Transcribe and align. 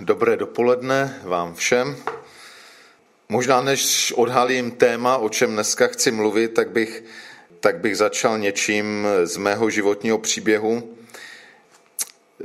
Dobré 0.00 0.36
dopoledne 0.36 1.20
vám 1.24 1.54
všem. 1.54 1.96
Možná 3.28 3.60
než 3.60 4.12
odhalím 4.16 4.70
téma, 4.70 5.16
o 5.16 5.28
čem 5.28 5.52
dneska 5.52 5.86
chci 5.86 6.10
mluvit, 6.10 6.48
tak 6.48 6.70
bych, 6.70 7.04
tak 7.60 7.78
bych 7.78 7.96
začal 7.96 8.38
něčím 8.38 9.06
z 9.24 9.36
mého 9.36 9.70
životního 9.70 10.18
příběhu. 10.18 10.96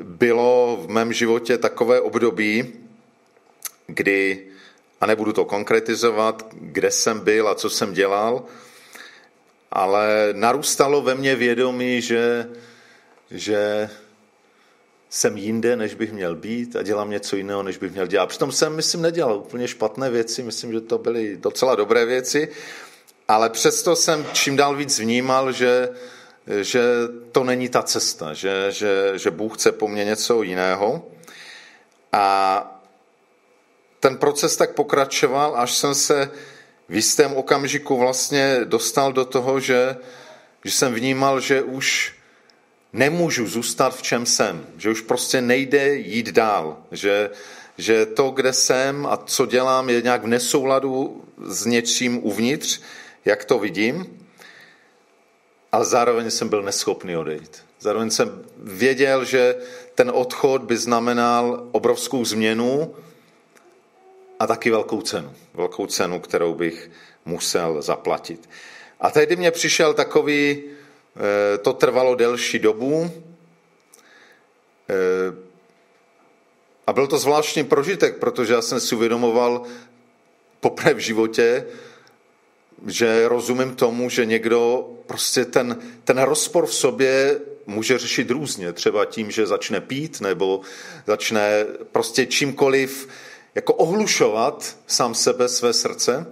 Bylo 0.04 0.80
v 0.82 0.90
mém 0.90 1.14
životě 1.14 1.58
takové 1.58 2.02
období, 2.02 2.74
kdy, 3.88 4.48
a 5.02 5.06
nebudu 5.06 5.34
to 5.34 5.46
konkretizovat, 5.46 6.48
kde 6.52 6.92
jsem 6.92 7.20
byl 7.20 7.48
a 7.48 7.56
co 7.56 7.70
jsem 7.70 7.94
dělal, 7.94 8.44
ale 9.72 10.30
narůstalo 10.34 11.02
ve 11.02 11.16
mně 11.16 11.36
vědomí, 11.36 12.02
že, 12.02 12.50
že 13.32 13.90
jsem 15.16 15.38
jinde, 15.38 15.76
než 15.76 15.94
bych 15.94 16.14
měl 16.14 16.36
být 16.36 16.76
a 16.76 16.84
dělám 16.84 17.10
něco 17.10 17.36
jiného, 17.36 17.64
než 17.64 17.78
bych 17.78 17.92
měl 17.92 18.08
dělat. 18.08 18.30
Přitom 18.30 18.52
jsem, 18.52 18.76
myslím, 18.76 19.02
nedělal 19.02 19.38
úplně 19.38 19.68
špatné 19.68 20.10
věci, 20.10 20.44
myslím, 20.44 20.72
že 20.72 20.82
to 20.82 20.98
byly 20.98 21.38
docela 21.38 21.76
dobré 21.76 22.06
věci, 22.06 22.50
ale 23.28 23.50
přesto 23.50 23.96
jsem 23.96 24.26
čím 24.34 24.56
dál 24.56 24.76
víc 24.76 25.00
vnímal, 25.00 25.52
že, 25.52 25.90
že 26.62 26.84
to 27.32 27.44
není 27.44 27.70
ta 27.70 27.84
cesta, 27.84 28.34
že, 28.34 28.68
že, 28.70 29.12
že 29.16 29.32
Bůh 29.32 29.58
chce 29.58 29.72
po 29.72 29.88
mně 29.88 30.06
něco 30.06 30.44
jiného. 30.44 31.08
A 32.12 32.82
ten 34.00 34.18
proces 34.18 34.58
tak 34.58 34.74
pokračoval, 34.74 35.58
až 35.58 35.78
jsem 35.78 35.96
se 35.96 36.32
v 36.90 36.96
jistém 36.96 37.34
okamžiku 37.34 37.98
vlastně 37.98 38.60
dostal 38.64 39.14
do 39.14 39.26
toho, 39.26 39.60
že, 39.60 39.98
že 40.66 40.72
jsem 40.72 40.94
vnímal, 40.94 41.40
že 41.40 41.62
už 41.62 42.15
nemůžu 42.96 43.48
zůstat 43.48 43.96
v 43.98 44.02
čem 44.02 44.26
jsem, 44.26 44.68
že 44.78 44.90
už 44.90 45.02
prostě 45.02 45.42
nejde 45.42 45.96
jít 45.96 46.32
dál, 46.32 46.78
že, 46.92 47.30
že 47.78 48.06
to, 48.06 48.30
kde 48.30 48.54
jsem 48.54 49.06
a 49.06 49.18
co 49.18 49.46
dělám, 49.46 49.90
je 49.90 50.02
nějak 50.02 50.24
v 50.24 50.28
nesouladu 50.28 51.24
s 51.46 51.66
něčím 51.66 52.20
uvnitř, 52.24 52.82
jak 53.26 53.46
to 53.46 53.60
vidím, 53.60 54.20
ale 55.72 55.86
zároveň 55.86 56.32
jsem 56.32 56.50
byl 56.50 56.64
neschopný 56.64 57.18
odejít. 57.18 57.66
Zároveň 57.80 58.10
jsem 58.10 58.46
věděl, 58.58 59.26
že 59.26 59.56
ten 59.96 60.12
odchod 60.14 60.64
by 60.64 60.78
znamenal 60.78 61.68
obrovskou 61.72 62.26
změnu 62.26 62.96
a 64.40 64.48
taky 64.48 64.72
velkou 64.72 65.02
cenu. 65.02 65.34
Velkou 65.54 65.86
cenu, 65.86 66.20
kterou 66.20 66.54
bych 66.54 66.92
musel 67.26 67.82
zaplatit. 67.82 68.50
A 69.00 69.12
tehdy 69.12 69.36
mě 69.36 69.52
přišel 69.52 69.94
takový 69.94 70.64
to 71.62 71.74
trvalo 71.74 72.16
delší 72.16 72.60
dobu 72.60 73.12
eh, 74.90 75.46
a 76.88 76.94
byl 76.94 77.08
to 77.08 77.18
zvláštní 77.18 77.64
prožitek, 77.64 78.18
protože 78.18 78.54
já 78.54 78.62
jsem 78.62 78.80
si 78.80 78.96
uvědomoval 78.96 79.62
poprvé 80.60 80.94
v 80.94 81.00
životě, 81.00 81.66
že 82.88 83.28
rozumím 83.28 83.76
tomu, 83.76 84.10
že 84.10 84.26
někdo 84.26 84.90
prostě 85.08 85.46
ten, 85.46 85.80
ten 86.04 86.22
rozpor 86.22 86.66
v 86.66 86.74
sobě 86.74 87.40
může 87.66 87.98
řešit 87.98 88.32
různě. 88.32 88.74
Třeba 88.74 89.06
tím, 89.06 89.32
že 89.32 89.48
začne 89.48 89.82
pít 89.82 90.22
nebo 90.22 90.62
začne 91.08 91.66
prostě 91.92 92.26
čímkoliv 92.26 93.08
jako 93.56 93.74
ohlušovat 93.74 94.78
sám 94.88 95.16
sebe, 95.16 95.50
své 95.50 95.74
srdce. 95.74 96.32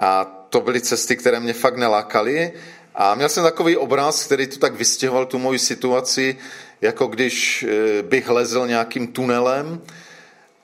A 0.00 0.24
to 0.50 0.60
byly 0.60 0.80
cesty, 0.80 1.16
které 1.16 1.40
mě 1.40 1.52
fakt 1.52 1.76
nelákaly. 1.76 2.52
A 2.94 3.14
měl 3.14 3.28
jsem 3.28 3.44
takový 3.44 3.76
obraz, 3.76 4.24
který 4.24 4.46
tu 4.46 4.58
tak 4.58 4.74
vystěhoval 4.74 5.26
tu 5.26 5.38
moji 5.38 5.58
situaci, 5.58 6.36
jako 6.80 7.06
když 7.06 7.62
eh, 7.62 8.02
bych 8.02 8.28
lezl 8.28 8.66
nějakým 8.66 9.06
tunelem 9.06 9.82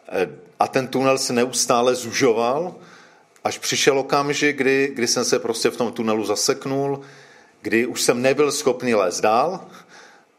eh, 0.08 0.28
a 0.58 0.68
ten 0.68 0.88
tunel 0.88 1.18
se 1.18 1.32
neustále 1.32 1.94
zužoval, 1.94 2.74
až 3.44 3.58
přišel 3.58 3.98
okamžik, 3.98 4.56
kdy, 4.56 4.92
kdy 4.94 5.06
jsem 5.06 5.24
se 5.24 5.38
prostě 5.38 5.70
v 5.70 5.76
tom 5.76 5.92
tunelu 5.92 6.24
zaseknul, 6.24 7.00
kdy 7.62 7.86
už 7.86 8.02
jsem 8.02 8.22
nebyl 8.22 8.52
schopný 8.52 8.94
lézt 8.94 9.20
dál 9.20 9.66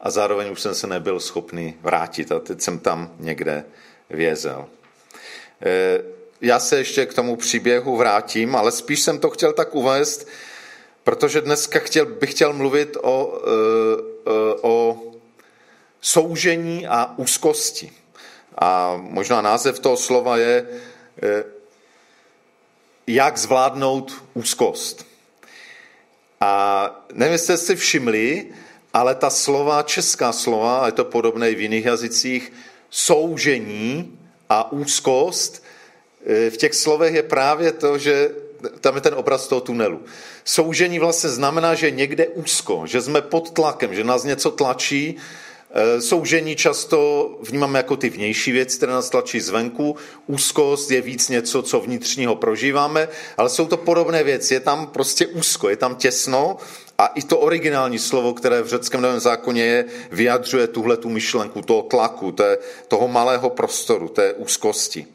a 0.00 0.10
zároveň 0.10 0.52
už 0.52 0.60
jsem 0.60 0.74
se 0.74 0.86
nebyl 0.86 1.20
schopný 1.20 1.74
vrátit 1.82 2.32
a 2.32 2.38
teď 2.38 2.60
jsem 2.60 2.78
tam 2.78 3.10
někde 3.18 3.64
vězel. 4.10 4.66
Eh, 5.62 6.02
já 6.40 6.60
se 6.60 6.78
ještě 6.78 7.06
k 7.06 7.14
tomu 7.14 7.36
příběhu 7.36 7.96
vrátím, 7.96 8.56
ale 8.56 8.72
spíš 8.72 9.00
jsem 9.00 9.18
to 9.18 9.30
chtěl 9.30 9.52
tak 9.52 9.74
uvést, 9.74 10.28
protože 11.04 11.40
dneska 11.40 11.78
chtěl, 11.78 12.06
bych 12.06 12.30
chtěl 12.30 12.52
mluvit 12.52 12.96
o, 13.02 13.42
eh, 13.44 14.02
eh, 14.26 14.54
o 14.62 15.02
soužení 16.00 16.86
a 16.86 17.14
úzkosti. 17.16 17.92
A 18.58 18.96
možná 19.00 19.42
název 19.42 19.78
toho 19.78 19.96
slova 19.96 20.36
je, 20.36 20.66
eh, 21.22 21.44
jak 23.06 23.38
zvládnout 23.38 24.24
úzkost. 24.34 25.06
A 26.40 27.04
nevím, 27.12 27.32
jestli 27.32 27.56
jste 27.56 27.66
si 27.66 27.76
všimli, 27.76 28.46
ale 28.94 29.14
ta 29.14 29.30
slova, 29.30 29.82
česká 29.82 30.32
slova, 30.32 30.78
a 30.78 30.86
je 30.86 30.92
to 30.92 31.04
podobné 31.04 31.50
i 31.50 31.54
v 31.54 31.60
jiných 31.60 31.84
jazycích, 31.84 32.52
soužení 32.90 34.18
a 34.48 34.72
úzkost, 34.72 35.64
v 36.26 36.56
těch 36.56 36.74
slovech 36.74 37.14
je 37.14 37.22
právě 37.22 37.72
to, 37.72 37.98
že 37.98 38.30
tam 38.80 38.94
je 38.94 39.00
ten 39.00 39.14
obraz 39.14 39.48
toho 39.48 39.60
tunelu. 39.60 40.00
Soužení 40.44 40.98
vlastně 40.98 41.30
znamená, 41.30 41.74
že 41.74 41.90
někde 41.90 42.28
úzko, 42.28 42.82
že 42.86 43.02
jsme 43.02 43.22
pod 43.22 43.50
tlakem, 43.50 43.94
že 43.94 44.04
nás 44.04 44.24
něco 44.24 44.50
tlačí. 44.50 45.16
E, 45.74 46.00
soužení 46.00 46.56
často 46.56 47.30
vnímáme 47.42 47.78
jako 47.78 47.96
ty 47.96 48.10
vnější 48.10 48.52
věci, 48.52 48.76
které 48.76 48.92
nás 48.92 49.10
tlačí 49.10 49.40
zvenku. 49.40 49.96
Úzkost 50.26 50.90
je 50.90 51.00
víc 51.00 51.28
něco, 51.28 51.62
co 51.62 51.80
vnitřního 51.80 52.36
prožíváme, 52.36 53.08
ale 53.36 53.48
jsou 53.48 53.66
to 53.66 53.76
podobné 53.76 54.24
věci. 54.24 54.54
Je 54.54 54.60
tam 54.60 54.86
prostě 54.86 55.26
úzko, 55.26 55.68
je 55.68 55.76
tam 55.76 55.94
těsno 55.94 56.56
a 56.98 57.06
i 57.06 57.22
to 57.22 57.38
originální 57.38 57.98
slovo, 57.98 58.34
které 58.34 58.62
v 58.62 58.68
řeckém 58.68 59.00
novém 59.00 59.20
zákoně 59.20 59.64
je, 59.64 59.84
vyjadřuje 60.10 60.66
tuhle 60.66 60.96
tu 60.96 61.08
myšlenku, 61.08 61.62
toho 61.62 61.82
tlaku, 61.82 62.32
té, 62.32 62.58
toho 62.88 63.08
malého 63.08 63.50
prostoru, 63.50 64.08
té 64.08 64.32
úzkosti. 64.32 65.06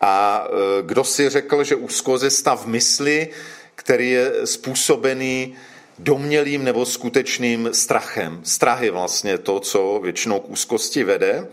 A 0.00 0.46
e, 0.48 0.82
kdo 0.82 1.04
si 1.04 1.28
řekl, 1.28 1.64
že 1.64 1.76
úzkost 1.76 2.24
je 2.24 2.30
stav 2.30 2.66
mysli, 2.66 3.28
který 3.76 4.10
je 4.10 4.32
způsobený 4.46 5.54
domělým 5.98 6.64
nebo 6.64 6.86
skutečným 6.86 7.68
strachem. 7.72 8.40
Strach 8.44 8.82
je 8.82 8.90
vlastně 8.90 9.38
to, 9.38 9.60
co 9.60 10.00
většinou 10.02 10.40
k 10.40 10.48
úzkosti 10.48 11.04
vede. 11.04 11.48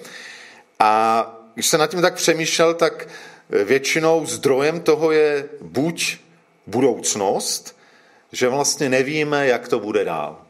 A 0.79 1.25
když 1.53 1.67
se 1.67 1.77
nad 1.77 1.91
tím 1.91 2.01
tak 2.01 2.15
přemýšlel, 2.15 2.73
tak 2.73 3.07
většinou 3.49 4.25
zdrojem 4.25 4.79
toho 4.79 5.11
je 5.11 5.49
buď 5.61 6.17
budoucnost, 6.67 7.77
že 8.31 8.49
vlastně 8.49 8.89
nevíme, 8.89 9.47
jak 9.47 9.67
to 9.67 9.79
bude 9.79 10.05
dál. 10.05 10.41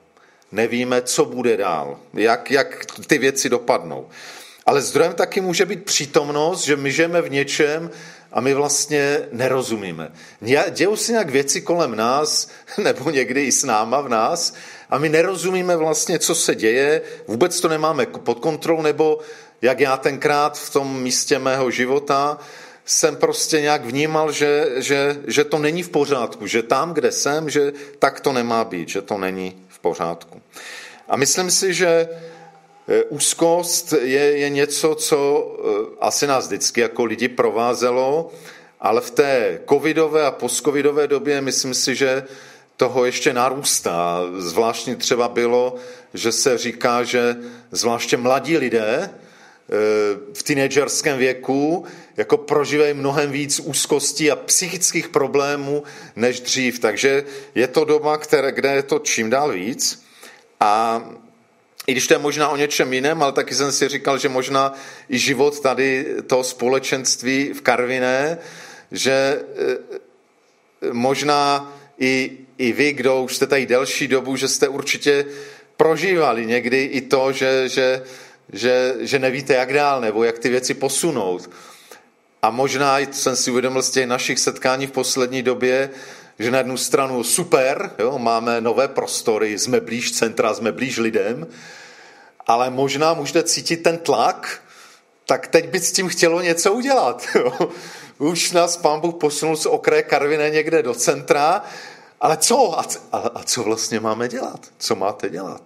Nevíme, 0.52 1.02
co 1.02 1.26
bude 1.26 1.58
dál, 1.58 2.00
jak, 2.14 2.52
jak 2.52 2.86
ty 3.08 3.18
věci 3.18 3.50
dopadnou. 3.50 4.10
Ale 4.66 4.82
zdrojem 4.82 5.14
taky 5.14 5.42
může 5.42 5.66
být 5.66 5.86
přítomnost, 5.86 6.64
že 6.64 6.76
my 6.76 6.92
žijeme 6.92 7.22
v 7.22 7.32
něčem 7.32 7.92
a 8.34 8.42
my 8.42 8.54
vlastně 8.54 9.20
nerozumíme. 9.32 10.12
Dějou 10.70 10.96
se 10.96 11.12
nějak 11.12 11.30
věci 11.30 11.62
kolem 11.62 11.96
nás, 11.96 12.50
nebo 12.84 13.10
někdy 13.10 13.44
i 13.44 13.52
s 13.52 13.64
náma 13.64 14.02
v 14.02 14.10
nás, 14.10 14.54
a 14.90 14.98
my 14.98 15.10
nerozumíme 15.10 15.76
vlastně, 15.76 16.20
co 16.20 16.36
se 16.36 16.56
děje, 16.56 17.02
vůbec 17.28 17.60
to 17.60 17.68
nemáme 17.68 18.06
pod 18.06 18.40
kontrolou, 18.40 18.82
nebo 18.82 19.20
jak 19.62 19.80
já 19.80 19.98
tenkrát 19.98 20.58
v 20.58 20.70
tom 20.70 21.02
místě 21.02 21.40
mého 21.40 21.72
života 21.72 22.38
jsem 22.86 23.16
prostě 23.16 23.62
nějak 23.62 23.86
vnímal, 23.86 24.32
že, 24.32 24.68
že, 24.76 25.18
že 25.28 25.44
to 25.44 25.60
není 25.60 25.84
v 25.84 25.90
pořádku, 25.90 26.48
že 26.48 26.64
tam, 26.64 26.94
kde 26.94 27.12
jsem, 27.12 27.50
že 27.50 27.74
tak 28.00 28.20
to 28.20 28.34
nemá 28.34 28.64
být, 28.64 28.90
že 28.90 29.02
to 29.02 29.18
není 29.18 29.66
v 29.68 29.80
pořádku. 29.80 30.42
A 31.08 31.18
myslím 31.18 31.52
si, 31.52 31.74
že 31.74 32.10
úzkost 33.10 33.94
je, 33.94 34.38
je 34.38 34.50
něco, 34.50 34.96
co 34.96 35.48
eh, 35.60 35.96
asi 36.00 36.28
nás 36.28 36.46
vždycky 36.46 36.82
jako 36.82 37.06
lidi 37.06 37.28
provázelo, 37.28 38.32
ale 38.80 39.02
v 39.02 39.12
té 39.12 39.62
covidové 39.70 40.26
a 40.26 40.32
postcovidové 40.32 41.08
době 41.08 41.42
myslím 41.42 41.74
si, 41.74 41.96
že 41.96 42.24
toho 42.78 43.06
ještě 43.06 43.34
narůstá. 43.34 44.22
Zvláštní 44.38 44.96
třeba 44.96 45.28
bylo, 45.28 45.76
že 46.14 46.32
se 46.32 46.58
říká, 46.58 47.04
že 47.04 47.36
zvláště 47.72 48.18
mladí 48.18 48.58
lidé 48.58 49.10
eh, 49.10 49.10
v 50.34 50.44
teenagerském 50.44 51.18
věku 51.18 51.86
jako 52.18 52.38
prožívají 52.38 52.94
mnohem 52.94 53.32
víc 53.32 53.60
úzkostí 53.60 54.32
a 54.32 54.36
psychických 54.36 55.10
problémů 55.10 55.84
než 56.16 56.40
dřív. 56.40 56.80
Takže 56.80 57.24
je 57.56 57.68
to 57.68 57.86
doba, 57.86 58.18
které, 58.18 58.52
kde 58.52 58.74
je 58.74 58.84
to 58.84 59.00
čím 59.00 59.30
dál 59.30 59.52
víc. 59.52 60.04
A 60.60 61.04
i 61.88 61.92
když 61.92 62.08
to 62.08 62.14
je 62.14 62.18
možná 62.18 62.50
o 62.50 62.58
něčem 62.58 62.94
jiném, 62.94 63.24
ale 63.24 63.32
taky 63.32 63.56
jsem 63.56 63.72
si 63.72 63.90
říkal, 63.90 64.18
že 64.18 64.30
možná 64.30 64.74
i 65.10 65.20
život 65.20 65.60
tady 65.60 66.06
toho 66.28 66.44
společenství 66.44 67.54
v 67.54 67.62
Karviné, 67.62 68.38
že 68.92 69.42
eh, 69.56 69.78
možná 70.92 71.74
i, 72.00 72.38
i 72.58 72.72
vy, 72.72 72.94
kdo 72.94 73.24
už 73.24 73.36
jste 73.36 73.48
tady 73.48 73.66
delší 73.66 74.08
dobu, 74.08 74.36
že 74.36 74.48
jste 74.48 74.68
určitě 74.68 75.26
prožívali 75.78 76.46
někdy 76.46 76.84
i 76.84 77.02
to, 77.02 77.32
že, 77.32 77.70
že 77.70 78.04
že, 78.54 78.96
že 79.00 79.20
nevíte, 79.20 79.54
jak 79.54 79.74
dál, 79.74 80.02
nebo 80.02 80.24
jak 80.24 80.40
ty 80.40 80.50
věci 80.50 80.74
posunout. 80.74 81.50
A 82.42 82.50
možná 82.50 83.00
jsem 83.00 83.36
si 83.36 83.52
uvědomil 83.52 83.82
z 83.82 83.90
těch 83.90 84.08
našich 84.08 84.40
setkání 84.40 84.88
v 84.88 84.92
poslední 84.92 85.44
době, 85.44 85.90
že 86.40 86.52
na 86.52 86.58
jednu 86.58 86.78
stranu 86.78 87.24
super, 87.24 87.92
jo, 88.00 88.20
máme 88.20 88.62
nové 88.62 88.88
prostory, 88.88 89.60
jsme 89.60 89.80
blíž 89.80 90.12
centra, 90.12 90.54
jsme 90.54 90.72
blíž 90.72 90.98
lidem, 90.98 91.48
ale 92.48 92.70
možná 92.70 93.14
můžete 93.14 93.44
cítit 93.44 93.78
ten 93.78 93.98
tlak, 93.98 94.62
tak 95.26 95.48
teď 95.48 95.70
by 95.70 95.80
s 95.80 95.92
tím 95.92 96.08
chtělo 96.10 96.42
něco 96.42 96.74
udělat. 96.74 97.28
Jo. 97.36 97.70
Už 98.18 98.52
nás 98.52 98.78
pán 98.78 99.00
Bůh 99.00 99.16
posunul 99.16 99.56
z 99.58 99.66
okraje 99.66 100.04
Karviné 100.04 100.50
někde 100.50 100.84
do 100.84 100.94
centra, 100.94 101.64
ale 102.22 102.38
co? 102.38 102.80
A, 102.80 102.86
a, 103.12 103.18
a 103.18 103.44
co 103.44 103.64
vlastně 103.64 104.00
máme 104.00 104.28
dělat? 104.28 104.60
Co 104.78 104.96
máte 104.96 105.30
dělat? 105.30 105.62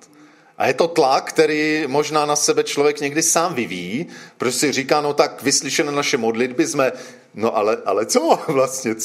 A 0.57 0.67
je 0.67 0.73
to 0.73 0.87
tlak, 0.87 1.29
který 1.29 1.83
možná 1.87 2.25
na 2.25 2.35
sebe 2.35 2.63
člověk 2.63 2.99
někdy 2.99 3.23
sám 3.23 3.53
vyvíjí, 3.53 4.07
protože 4.37 4.51
si 4.51 4.71
říká, 4.71 5.01
no 5.01 5.13
tak 5.13 5.43
vyslyšené 5.43 5.91
naše 5.91 6.17
modlitby 6.17 6.67
jsme, 6.67 6.91
no 7.33 7.57
ale, 7.57 7.77
ale 7.85 8.05
co 8.05 8.39
vlastně, 8.47 8.95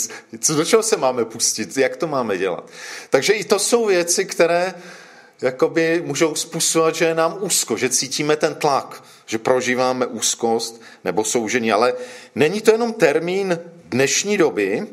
co, 0.40 0.54
do 0.54 0.64
čeho 0.64 0.82
se 0.82 0.96
máme 0.96 1.24
pustit, 1.24 1.76
jak 1.76 1.96
to 1.96 2.06
máme 2.06 2.38
dělat. 2.38 2.70
Takže 3.10 3.32
i 3.32 3.44
to 3.44 3.58
jsou 3.58 3.86
věci, 3.86 4.24
které 4.24 4.74
jakoby 5.42 6.02
můžou 6.06 6.34
způsobovat, 6.34 6.94
že 6.94 7.04
je 7.04 7.14
nám 7.14 7.36
úzko, 7.40 7.76
že 7.76 7.88
cítíme 7.88 8.36
ten 8.36 8.54
tlak, 8.54 9.04
že 9.26 9.38
prožíváme 9.38 10.06
úzkost 10.06 10.80
nebo 11.04 11.24
soužení, 11.24 11.72
ale 11.72 11.94
není 12.34 12.60
to 12.60 12.70
jenom 12.70 12.92
termín 12.92 13.58
dnešní 13.84 14.36
doby, 14.36 14.86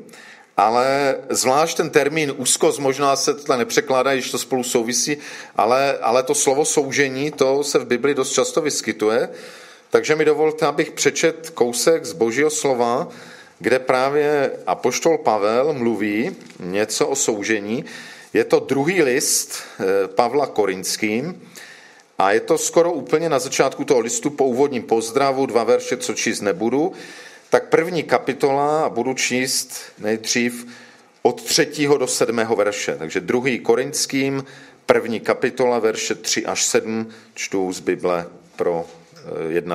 ale 0.60 1.16
zvlášť 1.30 1.78
ten 1.78 1.90
termín 1.90 2.34
úzkost, 2.38 2.80
možná 2.80 3.16
se 3.16 3.34
to 3.34 3.58
nepřekládá, 3.58 4.14
když 4.14 4.32
to 4.32 4.38
spolu 4.38 4.64
souvisí, 4.64 5.18
ale, 5.56 5.98
ale 5.98 6.24
to 6.24 6.36
slovo 6.36 6.66
soužení, 6.66 7.32
to 7.32 7.64
se 7.64 7.80
v 7.80 7.86
Bibli 7.86 8.16
dost 8.16 8.32
často 8.32 8.62
vyskytuje. 8.62 9.30
Takže 9.90 10.16
mi 10.16 10.26
dovolte, 10.26 10.66
abych 10.66 10.92
přečet 10.92 11.50
kousek 11.50 12.06
z 12.06 12.14
božího 12.14 12.50
slova, 12.50 13.08
kde 13.60 13.80
právě 13.80 14.52
apoštol 14.68 15.18
Pavel 15.18 15.74
mluví 15.74 16.36
něco 16.60 17.08
o 17.08 17.16
soužení. 17.16 17.86
Je 18.34 18.44
to 18.44 18.60
druhý 18.60 19.04
list 19.04 19.56
eh, 19.56 20.08
Pavla 20.08 20.48
Korinským 20.48 21.42
a 22.18 22.32
je 22.32 22.40
to 22.40 22.58
skoro 22.58 22.92
úplně 22.92 23.30
na 23.30 23.40
začátku 23.40 23.84
toho 23.86 24.00
listu 24.00 24.30
po 24.30 24.46
úvodním 24.46 24.84
pozdravu, 24.84 25.46
dva 25.46 25.64
verše, 25.64 25.98
co 25.98 26.14
číst 26.14 26.42
nebudu. 26.42 26.94
Tak 27.50 27.70
první 27.70 28.04
kapitola, 28.04 28.90
budu 28.90 29.14
číst 29.14 29.82
nejdřív 29.98 30.68
od 31.22 31.44
třetího 31.44 31.98
do 31.98 32.08
sedmého 32.08 32.56
verše. 32.56 32.96
Takže 33.00 33.20
druhý 33.20 33.60
korinským, 33.60 34.44
první 34.86 35.20
kapitola, 35.20 35.80
verše 35.80 36.16
3 36.16 36.46
až 36.46 36.64
7, 36.64 37.10
čtu 37.34 37.74
z 37.74 37.80
Bible 37.80 38.28
pro 38.56 38.86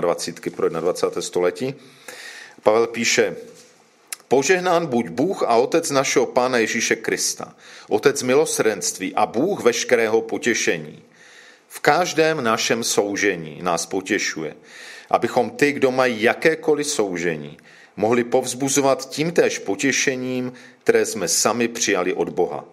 21. 0.00 0.42
Eh, 0.46 0.56
pro 0.56 0.68
21. 0.68 1.22
století. 1.22 1.74
Pavel 2.62 2.86
píše, 2.86 3.36
Požehnán 4.28 4.86
buď 4.86 5.08
Bůh 5.08 5.42
a 5.42 5.56
Otec 5.56 5.90
našeho 5.90 6.26
Pána 6.26 6.58
Ježíše 6.58 6.96
Krista, 6.96 7.54
Otec 7.88 8.22
milosrdenství 8.22 9.14
a 9.14 9.26
Bůh 9.26 9.62
veškerého 9.62 10.20
potěšení. 10.20 11.02
V 11.74 11.80
každém 11.80 12.44
našem 12.44 12.84
soužení 12.84 13.58
nás 13.62 13.86
potěšuje, 13.86 14.54
abychom 15.10 15.50
ty, 15.50 15.72
kdo 15.72 15.90
mají 15.90 16.22
jakékoliv 16.22 16.86
soužení, 16.86 17.56
mohli 17.96 18.24
povzbuzovat 18.24 19.10
tímtéž 19.10 19.58
potěšením, 19.58 20.52
které 20.78 21.06
jsme 21.06 21.28
sami 21.28 21.68
přijali 21.68 22.12
od 22.12 22.28
Boha. 22.28 22.64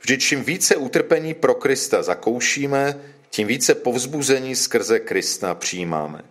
Vždyť 0.00 0.20
čím 0.20 0.44
více 0.44 0.76
utrpení 0.76 1.34
pro 1.34 1.54
Krista 1.54 2.02
zakoušíme, 2.02 3.00
tím 3.30 3.46
více 3.46 3.74
povzbuzení 3.74 4.56
skrze 4.56 4.98
Krista 5.00 5.54
přijímáme. 5.54 6.22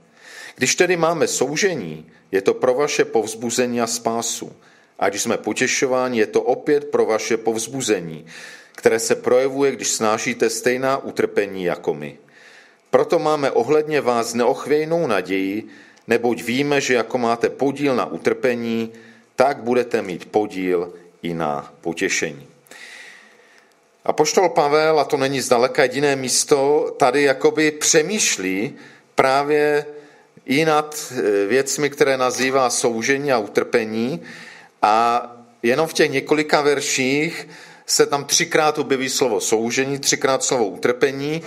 Když 0.56 0.76
tedy 0.76 0.98
máme 0.98 1.28
soužení, 1.28 2.06
je 2.32 2.42
to 2.42 2.54
pro 2.54 2.74
vaše 2.74 3.06
povzbuzení 3.06 3.82
a 3.82 3.88
spásu. 3.88 4.56
A 5.00 5.10
když 5.10 5.22
jsme 5.22 5.38
potěšováni, 5.38 6.20
je 6.20 6.28
to 6.28 6.42
opět 6.42 6.88
pro 6.88 7.06
vaše 7.06 7.38
povzbuzení, 7.38 8.26
které 8.78 9.00
se 9.00 9.16
projevuje, 9.16 9.72
když 9.72 9.88
snášíte 9.88 10.50
stejná 10.50 10.98
utrpení 10.98 11.64
jako 11.64 11.94
my. 11.94 12.18
Proto 12.90 13.20
máme 13.20 13.52
ohledně 13.52 14.02
vás 14.02 14.34
neochvějnou 14.34 15.08
naději, 15.08 15.68
neboť 16.08 16.44
víme, 16.44 16.82
že 16.82 16.94
jako 16.94 17.18
máte 17.18 17.50
podíl 17.50 17.96
na 17.96 18.06
utrpení, 18.06 18.94
tak 19.36 19.58
budete 19.58 20.02
mít 20.02 20.26
podíl 20.26 20.94
i 21.22 21.34
na 21.34 21.74
potěšení. 21.82 22.48
A 24.06 24.14
poštol 24.14 24.50
Pavel, 24.50 25.00
a 25.00 25.04
to 25.04 25.18
není 25.18 25.42
zdaleka 25.42 25.84
jediné 25.84 26.16
místo, 26.16 26.92
tady 26.98 27.24
jakoby 27.24 27.72
přemýšlí 27.72 28.76
právě 29.16 29.86
i 30.46 30.66
nad 30.66 30.96
e, 31.12 31.46
věcmi, 31.46 31.90
které 31.90 32.18
nazývá 32.18 32.70
soužení 32.70 33.32
a 33.32 33.38
utrpení. 33.38 34.22
A 34.82 35.26
jenom 35.64 35.88
v 35.88 35.94
těch 35.94 36.12
několika 36.12 36.62
verších 36.62 37.48
se 37.88 38.06
tam 38.06 38.26
třikrát 38.26 38.78
objeví 38.78 39.10
slovo 39.10 39.42
soužení, 39.42 40.00
třikrát 40.00 40.44
slovo 40.44 40.66
utrpení. 40.66 41.42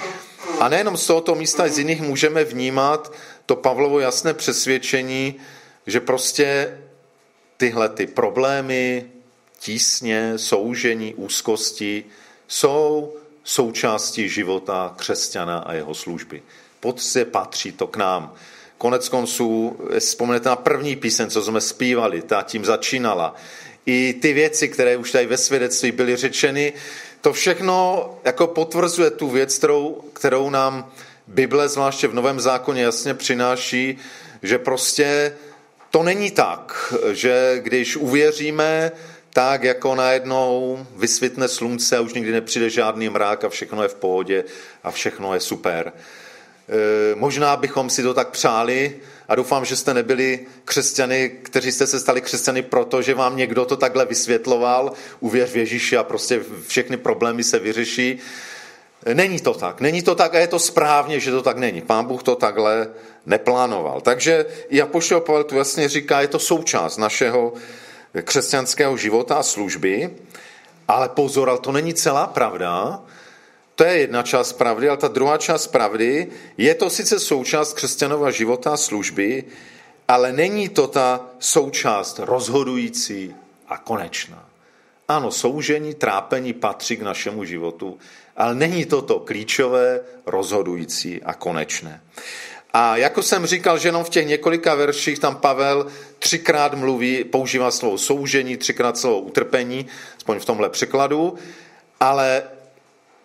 A 0.61 0.69
nejenom 0.69 0.97
z 0.97 1.07
tohoto 1.07 1.35
místa, 1.35 1.69
z 1.69 1.79
jiných 1.79 2.01
můžeme 2.01 2.45
vnímat 2.45 3.13
to 3.47 3.57
Pavlovo 3.57 4.01
jasné 4.01 4.35
přesvědčení, 4.35 5.35
že 5.87 6.01
prostě 6.01 6.79
tyhle 7.57 7.89
ty 7.89 8.07
problémy, 8.07 9.05
tísně, 9.59 10.33
soužení, 10.37 11.15
úzkosti 11.15 12.05
jsou 12.49 13.15
součástí 13.45 14.29
života 14.29 14.95
křesťana 14.97 15.59
a 15.59 15.73
jeho 15.73 15.95
služby. 15.95 16.43
Pod 16.81 17.03
se 17.03 17.25
patří 17.25 17.73
to 17.73 17.87
k 17.87 17.97
nám. 17.97 18.35
Konec 18.79 19.09
konců, 19.09 19.79
vzpomenete 19.99 20.49
na 20.49 20.57
první 20.57 20.97
píseň, 20.97 21.31
co 21.31 21.43
jsme 21.43 21.61
zpívali, 21.61 22.23
ta 22.23 22.43
tím 22.43 22.65
začínala. 22.65 23.35
I 23.91 24.13
ty 24.13 24.33
věci, 24.33 24.69
které 24.69 24.97
už 24.97 25.13
tady 25.13 25.27
ve 25.27 25.37
svědectví 25.37 25.93
byly 25.93 26.17
řečeny, 26.17 26.73
to 27.21 27.33
všechno 27.33 28.09
jako 28.25 28.47
potvrzuje 28.47 29.11
tu 29.11 29.31
věc, 29.31 29.59
kterou, 29.59 30.05
kterou 30.13 30.51
nám 30.51 30.93
Bible, 31.27 31.69
zvláště 31.69 32.09
v 32.09 32.15
Novém 32.15 32.41
zákoně, 32.41 32.83
jasně 32.83 33.15
přináší, 33.15 33.99
že 34.43 34.59
prostě 34.59 35.37
to 35.91 36.03
není 36.03 36.31
tak, 36.31 36.95
že 37.13 37.61
když 37.63 37.97
uvěříme, 37.97 38.93
tak 39.33 39.63
jako 39.63 39.95
najednou 39.95 40.87
vysvětne 40.97 41.49
slunce 41.49 41.97
a 41.97 42.01
už 42.01 42.15
nikdy 42.15 42.33
nepřijde 42.33 42.71
žádný 42.71 43.09
mrák 43.09 43.45
a 43.45 43.49
všechno 43.49 43.83
je 43.83 43.89
v 43.89 43.95
pohodě 43.95 44.45
a 44.83 44.91
všechno 44.91 45.35
je 45.35 45.41
super. 45.41 45.93
E, 46.71 47.15
možná 47.15 47.57
bychom 47.57 47.91
si 47.91 48.03
to 48.03 48.15
tak 48.15 48.29
přáli 48.29 48.97
a 49.29 49.35
doufám, 49.35 49.65
že 49.65 49.77
jste 49.77 49.95
nebyli 49.95 50.41
křesťany, 50.65 51.31
kteří 51.43 51.73
jste 51.73 51.87
se 51.87 52.01
stali 52.01 52.21
křesťany 52.21 52.63
proto, 52.63 53.03
že 53.03 53.15
vám 53.15 53.37
někdo 53.37 53.65
to 53.65 53.77
takhle 53.77 54.07
vysvětloval, 54.07 54.93
uvěř 55.21 55.51
v 55.51 55.57
Ježíši 55.57 55.97
a 55.97 56.05
prostě 56.05 56.41
všechny 56.67 56.97
problémy 56.97 57.45
se 57.45 57.59
vyřeší. 57.59 58.19
Není 59.15 59.41
to 59.41 59.55
tak. 59.55 59.81
Není 59.81 60.03
to 60.03 60.15
tak 60.15 60.35
a 60.35 60.39
je 60.39 60.47
to 60.47 60.59
správně, 60.59 61.21
že 61.21 61.31
to 61.31 61.43
tak 61.43 61.57
není. 61.57 61.81
Pán 61.83 62.05
Bůh 62.05 62.23
to 62.23 62.37
takhle 62.37 62.89
neplánoval. 63.27 64.01
Takže 64.01 64.47
i 64.69 64.83
Apoštol 64.83 65.21
Pavel 65.21 65.45
tu 65.45 65.57
jasně 65.57 65.89
říká, 65.89 66.21
je 66.21 66.29
to 66.29 66.39
součást 66.39 66.97
našeho 66.97 67.53
křesťanského 68.23 68.97
života 68.97 69.35
a 69.35 69.43
služby, 69.43 70.11
ale 70.89 71.09
pozor, 71.09 71.51
ale 71.51 71.59
to 71.59 71.73
není 71.73 71.95
celá 71.95 72.27
pravda. 72.27 73.03
To 73.81 73.85
je 73.85 73.99
jedna 73.99 74.23
část 74.23 74.53
pravdy, 74.53 74.89
ale 74.89 74.99
ta 74.99 75.09
druhá 75.09 75.39
část 75.39 75.67
pravdy 75.67 76.29
je 76.59 76.75
to 76.75 76.91
sice 76.91 77.21
součást 77.21 77.73
křesťanova 77.73 78.31
života 78.31 78.73
a 78.73 78.77
služby, 78.77 79.45
ale 80.09 80.33
není 80.33 80.69
to 80.69 80.87
ta 80.87 81.27
součást 81.39 82.19
rozhodující 82.19 83.35
a 83.69 83.79
konečná. 83.79 84.49
Ano, 85.09 85.31
soužení, 85.31 85.95
trápení 85.95 86.53
patří 86.53 86.97
k 86.97 87.03
našemu 87.03 87.45
životu, 87.45 87.99
ale 88.37 88.55
není 88.55 88.85
to 88.85 89.03
to 89.03 89.21
klíčové, 89.21 90.01
rozhodující 90.27 91.23
a 91.23 91.35
konečné. 91.35 92.03
A 92.73 92.97
jako 92.97 93.23
jsem 93.23 93.47
říkal, 93.47 93.79
že 93.79 93.89
jenom 93.89 94.05
v 94.05 94.11
těch 94.11 94.27
několika 94.27 94.75
verších 94.75 95.19
tam 95.19 95.37
Pavel 95.37 95.87
třikrát 96.19 96.75
mluví, 96.75 97.25
používá 97.25 97.71
slovo 97.71 97.99
soužení, 97.99 98.57
třikrát 98.57 98.99
slovo 98.99 99.21
utrpení, 99.21 99.87
aspoň 100.17 100.39
v 100.39 100.45
tomhle 100.45 100.69
překladu, 100.69 101.35
ale 102.01 102.43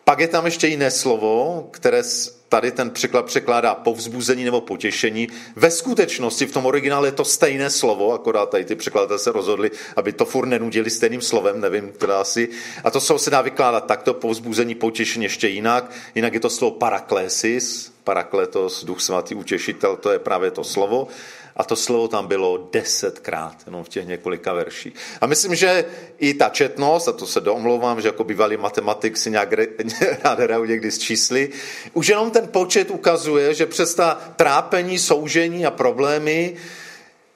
pak 0.06 0.20
je 0.20 0.28
tam 0.28 0.46
ještě 0.46 0.68
jiné 0.68 0.92
slovo, 0.92 1.68
které 1.72 2.04
tady 2.50 2.72
ten 2.72 2.90
překlad 2.90 3.26
překládá 3.26 3.76
povzbuzení 3.76 4.44
nebo 4.44 4.62
potěšení. 4.62 5.28
Ve 5.56 5.72
skutečnosti 5.72 6.46
v 6.46 6.52
tom 6.52 6.66
originále 6.66 7.08
je 7.08 7.12
to 7.12 7.26
stejné 7.26 7.70
slovo, 7.70 8.14
akorát 8.14 8.50
tady 8.50 8.66
ty 8.66 8.76
překladatelé 8.76 9.20
se 9.20 9.32
rozhodli, 9.32 9.72
aby 9.96 10.14
to 10.14 10.26
furt 10.26 10.46
nenudili 10.46 10.90
stejným 10.90 11.22
slovem, 11.22 11.62
nevím, 11.62 11.92
teda 11.92 12.22
asi. 12.22 12.50
A 12.84 12.92
to 12.92 13.02
slovo 13.02 13.20
se 13.20 13.30
dá 13.30 13.42
vykládat 13.42 13.86
takto, 13.86 14.14
povzbuzení, 14.14 14.76
potěšení 14.76 15.26
ještě 15.26 15.48
jinak. 15.48 15.92
Jinak 16.16 16.34
je 16.34 16.40
to 16.40 16.50
slovo 16.50 16.78
paraklésis, 16.78 17.95
parakletos, 18.06 18.86
duch 18.86 19.02
svatý, 19.02 19.36
utěšitel, 19.36 19.98
to 19.98 20.12
je 20.12 20.20
právě 20.20 20.52
to 20.52 20.64
slovo. 20.64 21.08
A 21.56 21.64
to 21.64 21.76
slovo 21.76 22.08
tam 22.08 22.28
bylo 22.28 22.70
desetkrát, 22.72 23.56
jenom 23.66 23.84
v 23.84 23.90
těch 23.90 24.08
několika 24.08 24.54
verších. 24.54 24.94
A 25.22 25.26
myslím, 25.26 25.56
že 25.56 25.86
i 26.20 26.34
ta 26.34 26.50
četnost, 26.50 27.08
a 27.08 27.12
to 27.12 27.28
se 27.28 27.42
domlouvám, 27.42 28.02
že 28.02 28.08
jako 28.08 28.24
bývalý 28.24 28.58
matematik 28.58 29.18
si 29.18 29.32
nějak 29.32 29.54
rád 30.24 30.40
hraju 30.40 30.66
někdy 30.66 30.92
s 30.92 30.98
čísly, 30.98 31.50
už 31.94 32.08
jenom 32.08 32.32
ten 32.32 32.48
počet 32.48 32.92
ukazuje, 32.92 33.54
že 33.54 33.66
přes 33.66 33.96
ta 33.96 34.34
trápení, 34.36 35.00
soužení 35.00 35.66
a 35.66 35.72
problémy 35.72 36.56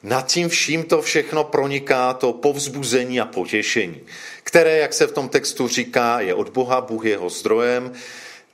nad 0.03 0.27
tím 0.27 0.49
vším 0.49 0.83
to 0.83 1.01
všechno 1.01 1.43
proniká 1.43 2.13
to 2.13 2.33
povzbuzení 2.33 3.19
a 3.19 3.25
potěšení, 3.25 4.01
které, 4.43 4.77
jak 4.77 4.93
se 4.93 5.07
v 5.07 5.11
tom 5.11 5.29
textu 5.29 5.67
říká, 5.67 6.19
je 6.19 6.33
od 6.33 6.49
Boha, 6.49 6.81
Bůh 6.81 7.05
je 7.05 7.11
jeho 7.11 7.29
zdrojem, 7.29 7.93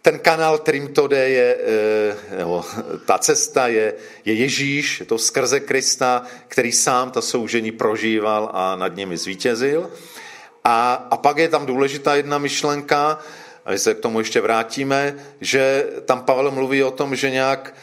ten 0.05 0.19
kanál, 0.19 0.57
kterým 0.57 0.87
to 0.87 1.07
jde, 1.07 1.29
je, 1.29 1.57
eh, 2.31 2.37
nebo 2.37 2.65
ta 3.05 3.17
cesta 3.17 3.67
je, 3.67 3.93
je 4.25 4.33
Ježíš, 4.33 4.99
je 4.99 5.05
to 5.05 5.17
skrze 5.17 5.59
Krista, 5.59 6.23
který 6.47 6.71
sám 6.71 7.11
ta 7.11 7.21
soužení 7.21 7.71
prožíval 7.71 8.49
a 8.53 8.75
nad 8.75 8.95
nimi 8.95 9.17
zvítězil. 9.17 9.89
A, 10.63 11.07
a 11.11 11.17
pak 11.17 11.37
je 11.37 11.49
tam 11.49 11.65
důležitá 11.65 12.15
jedna 12.15 12.37
myšlenka, 12.37 13.19
a 13.65 13.71
my 13.71 13.79
se 13.79 13.93
k 13.93 13.99
tomu 13.99 14.19
ještě 14.19 14.41
vrátíme, 14.41 15.15
že 15.41 15.87
tam 16.05 16.21
Pavel 16.21 16.51
mluví 16.51 16.83
o 16.83 16.91
tom, 16.91 17.15
že 17.15 17.29
nějak 17.29 17.73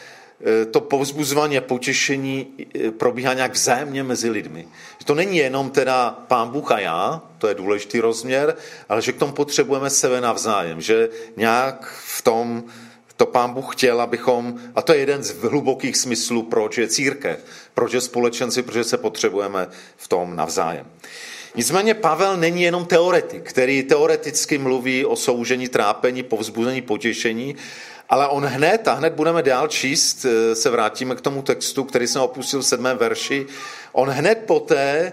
to 0.70 0.80
povzbuzování 0.80 1.58
a 1.58 1.61
potěšení 1.61 2.46
eh, 2.75 2.90
probíhá 2.90 3.34
nějak 3.34 3.52
vzájemně 3.52 4.02
mezi 4.02 4.30
lidmi. 4.30 4.68
Že 4.99 5.06
to 5.06 5.14
není 5.14 5.37
jenom 5.37 5.70
teda 5.70 6.11
pán 6.28 6.49
Bůh 6.49 6.72
a 6.72 6.80
já, 6.80 7.22
to 7.38 7.49
je 7.49 7.54
důležitý 7.54 8.00
rozměr, 8.00 8.56
ale 8.88 9.02
že 9.02 9.12
k 9.12 9.18
tomu 9.18 9.32
potřebujeme 9.32 9.90
sebe 9.90 10.20
navzájem, 10.20 10.80
že 10.80 11.08
nějak 11.37 11.92
v 12.06 12.22
tom 12.22 12.64
to 13.16 13.26
pán 13.26 13.54
Bůh 13.54 13.76
chtěl, 13.76 14.00
abychom, 14.00 14.61
a 14.75 14.82
to 14.82 14.92
je 14.92 14.99
jeden 14.99 15.22
z 15.22 15.30
hlubokých 15.30 15.96
smyslů, 15.96 16.42
proč 16.42 16.78
je 16.78 16.88
církev, 16.88 17.44
proč 17.75 17.92
je 17.92 18.00
společenci, 18.00 18.62
protože 18.62 18.84
se 18.84 18.99
potřebujeme 18.99 19.68
v 19.96 20.08
tom 20.08 20.37
navzájem. 20.37 20.87
Nicméně 21.54 21.94
Pavel 21.94 22.37
není 22.37 22.62
jenom 22.62 22.84
teoretik, 22.84 23.42
který 23.42 23.82
teoreticky 23.82 24.58
mluví 24.58 25.04
o 25.04 25.16
soužení, 25.16 25.68
trápení, 25.68 26.22
povzbuzení, 26.22 26.82
potěšení, 26.82 27.56
ale 28.12 28.28
on 28.28 28.45
hned, 28.45 28.88
a 28.88 28.92
hned 28.92 29.12
budeme 29.12 29.42
dál 29.42 29.69
číst, 29.69 30.25
eh, 30.25 30.54
se 30.54 30.71
vrátíme 30.71 31.14
k 31.14 31.21
tomu 31.21 31.42
textu, 31.42 31.85
který 31.85 32.07
jsem 32.07 32.23
opustil 32.23 32.61
v 32.61 32.66
sedmém 32.66 32.99
verši, 32.99 33.47
on 33.92 34.09
hned 34.09 34.38
poté, 34.47 35.12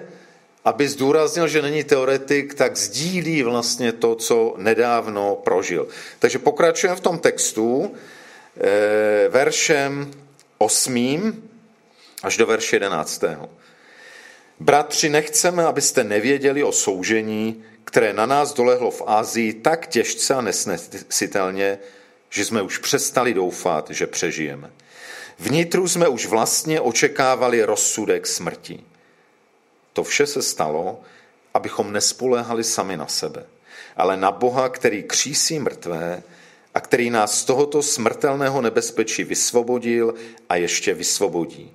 aby 0.65 0.87
zdůraznil, 0.87 1.47
že 1.47 1.61
není 1.61 1.83
teoretik, 1.83 2.53
tak 2.53 2.77
sdílí 2.77 3.43
vlastně 3.43 3.91
to, 3.91 4.15
co 4.15 4.55
nedávno 4.57 5.35
prožil. 5.35 5.87
Takže 6.19 6.39
pokračujeme 6.39 6.95
v 6.95 6.99
tom 6.99 7.19
textu 7.19 7.95
eh, 8.57 9.29
veršem 9.29 10.11
osmým 10.57 11.49
až 12.23 12.37
do 12.37 12.45
verše 12.45 12.75
jedenáctého. 12.75 13.49
Bratři, 14.59 15.09
nechceme, 15.09 15.65
abyste 15.65 16.03
nevěděli 16.03 16.63
o 16.63 16.71
soužení, 16.71 17.63
které 17.83 18.13
na 18.13 18.25
nás 18.25 18.53
dolehlo 18.53 18.91
v 18.91 19.03
Ázii 19.07 19.53
tak 19.53 19.87
těžce 19.87 20.33
a 20.33 20.41
nesnesitelně, 20.41 21.79
že 22.29 22.45
jsme 22.45 22.61
už 22.61 22.77
přestali 22.77 23.33
doufat, 23.33 23.89
že 23.89 24.07
přežijeme. 24.07 24.71
Vnitru 25.39 25.87
jsme 25.87 26.07
už 26.07 26.25
vlastně 26.25 26.81
očekávali 26.81 27.63
rozsudek 27.63 28.27
smrti. 28.27 28.83
To 29.93 30.03
vše 30.03 30.27
se 30.27 30.41
stalo, 30.41 31.01
abychom 31.53 31.93
nespoléhali 31.93 32.63
sami 32.63 32.97
na 32.97 33.07
sebe, 33.07 33.45
ale 33.97 34.17
na 34.17 34.31
Boha, 34.31 34.69
který 34.69 35.03
křísí 35.03 35.59
mrtvé 35.59 36.23
a 36.73 36.79
který 36.79 37.09
nás 37.09 37.39
z 37.39 37.45
tohoto 37.45 37.83
smrtelného 37.83 38.61
nebezpečí 38.61 39.23
vysvobodil 39.23 40.13
a 40.49 40.55
ještě 40.55 40.93
vysvobodí. 40.93 41.71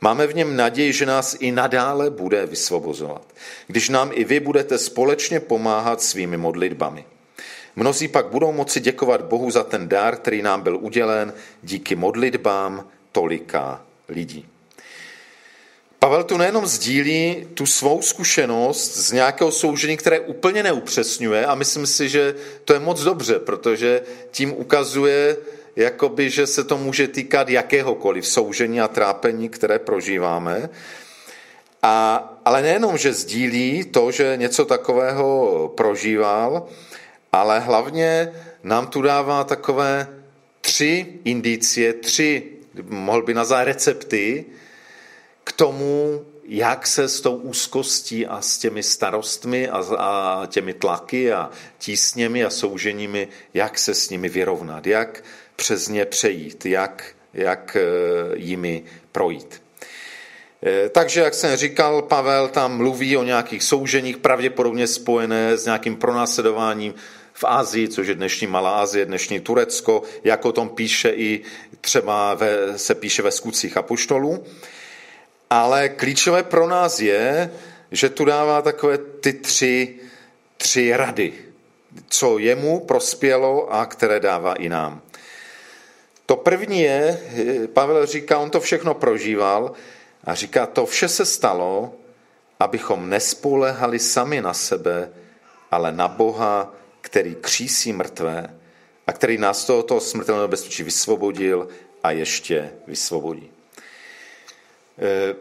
Máme 0.00 0.26
v 0.26 0.34
něm 0.34 0.56
naději, 0.56 0.92
že 0.92 1.06
nás 1.06 1.36
i 1.40 1.52
nadále 1.52 2.10
bude 2.10 2.46
vysvobozovat, 2.46 3.34
když 3.66 3.88
nám 3.88 4.10
i 4.14 4.24
vy 4.24 4.40
budete 4.40 4.78
společně 4.78 5.40
pomáhat 5.40 6.02
svými 6.02 6.36
modlitbami. 6.36 7.04
Mnozí 7.76 8.08
pak 8.08 8.26
budou 8.26 8.52
moci 8.52 8.80
děkovat 8.80 9.22
Bohu 9.22 9.50
za 9.50 9.64
ten 9.64 9.88
dár, 9.88 10.16
který 10.16 10.42
nám 10.42 10.62
byl 10.62 10.76
udělen 10.76 11.32
díky 11.62 11.96
modlitbám 11.96 12.88
tolika 13.12 13.82
lidí. 14.08 14.46
Pavel 15.98 16.24
tu 16.24 16.36
nejenom 16.36 16.66
sdílí 16.66 17.46
tu 17.54 17.66
svou 17.66 18.02
zkušenost 18.02 18.96
z 18.96 19.12
nějakého 19.12 19.52
soužení, 19.52 19.96
které 19.96 20.20
úplně 20.20 20.62
neupřesňuje 20.62 21.46
a 21.46 21.54
myslím 21.54 21.86
si, 21.86 22.08
že 22.08 22.34
to 22.64 22.72
je 22.72 22.80
moc 22.80 23.02
dobře, 23.02 23.38
protože 23.38 24.02
tím 24.30 24.52
ukazuje, 24.52 25.36
jakoby, 25.76 26.30
že 26.30 26.46
se 26.46 26.64
to 26.64 26.78
může 26.78 27.08
týkat 27.08 27.48
jakéhokoliv 27.48 28.26
soužení 28.26 28.80
a 28.80 28.88
trápení, 28.88 29.48
které 29.48 29.78
prožíváme. 29.78 30.70
A, 31.82 32.24
ale 32.44 32.62
nejenom, 32.62 32.98
že 32.98 33.12
sdílí 33.12 33.84
to, 33.84 34.10
že 34.10 34.36
něco 34.36 34.64
takového 34.64 35.72
prožíval, 35.76 36.68
ale 37.32 37.60
hlavně 37.60 38.32
nám 38.62 38.86
tu 38.86 39.02
dává 39.02 39.44
takové 39.44 40.06
tři 40.60 41.06
indicie, 41.24 41.92
tři, 41.92 42.42
mohl 42.88 43.22
by 43.22 43.34
nazvat 43.34 43.64
recepty 43.64 44.44
k 45.44 45.52
tomu, 45.52 46.24
jak 46.44 46.86
se 46.86 47.08
s 47.08 47.20
tou 47.20 47.36
úzkostí 47.36 48.26
a 48.26 48.40
s 48.40 48.58
těmi 48.58 48.82
starostmi 48.82 49.68
a, 49.68 49.78
a 49.98 50.46
těmi 50.46 50.74
tlaky 50.74 51.32
a 51.32 51.50
tísněmi 51.78 52.44
a 52.44 52.50
souženími, 52.50 53.28
jak 53.54 53.78
se 53.78 53.94
s 53.94 54.10
nimi 54.10 54.28
vyrovnat, 54.28 54.86
jak 54.86 55.24
přes 55.56 55.88
ně 55.88 56.04
přejít, 56.04 56.66
jak, 56.66 57.04
jak 57.34 57.76
e, 57.76 57.80
jimi 58.36 58.82
projít. 59.12 59.62
E, 60.66 60.88
takže, 60.88 61.20
jak 61.20 61.34
jsem 61.34 61.56
říkal, 61.56 62.02
Pavel 62.02 62.48
tam 62.48 62.76
mluví 62.76 63.16
o 63.16 63.22
nějakých 63.22 63.62
souženích, 63.62 64.16
pravděpodobně 64.16 64.86
spojené 64.86 65.56
s 65.56 65.64
nějakým 65.64 65.96
pronásledováním 65.96 66.94
v 67.40 67.44
Asii, 67.44 67.88
což 67.88 68.06
je 68.06 68.14
dnešní 68.14 68.46
Malá 68.46 68.80
Azie, 68.80 69.04
dnešní 69.04 69.40
Turecko, 69.40 70.02
jak 70.24 70.44
o 70.44 70.52
tom 70.52 70.68
píše 70.68 71.10
i 71.10 71.42
třeba 71.80 72.34
ve, 72.34 72.78
se 72.78 72.94
píše 72.94 73.22
ve 73.22 73.30
skutcích 73.30 73.76
apoštolů. 73.76 74.44
Ale 75.50 75.88
klíčové 75.88 76.42
pro 76.42 76.68
nás 76.68 77.00
je, 77.00 77.50
že 77.90 78.08
tu 78.08 78.24
dává 78.24 78.62
takové 78.62 78.98
ty 78.98 79.32
tři, 79.32 79.96
tři 80.56 80.96
rady, 80.96 81.32
co 82.08 82.38
jemu 82.38 82.80
prospělo 82.80 83.72
a 83.72 83.86
které 83.86 84.20
dává 84.20 84.54
i 84.54 84.68
nám. 84.68 85.00
To 86.26 86.36
první 86.36 86.80
je, 86.80 87.20
Pavel 87.72 88.06
říká, 88.06 88.38
on 88.38 88.50
to 88.50 88.60
všechno 88.60 88.94
prožíval 88.94 89.72
a 90.24 90.34
říká, 90.34 90.66
to 90.66 90.86
vše 90.86 91.08
se 91.08 91.24
stalo, 91.24 91.92
abychom 92.60 93.08
nespolehali 93.08 93.98
sami 93.98 94.40
na 94.40 94.54
sebe, 94.54 95.10
ale 95.70 95.92
na 95.92 96.08
Boha, 96.08 96.79
který 97.00 97.36
křísí 97.40 97.92
mrtvé 97.92 98.56
a 99.06 99.12
který 99.12 99.38
nás 99.38 99.64
tohoto 99.64 100.00
smrtelného 100.00 100.48
bezpečí 100.48 100.82
vysvobodil 100.82 101.68
a 102.02 102.10
ještě 102.10 102.72
vysvobodí. 102.86 103.50
E, 104.98 105.34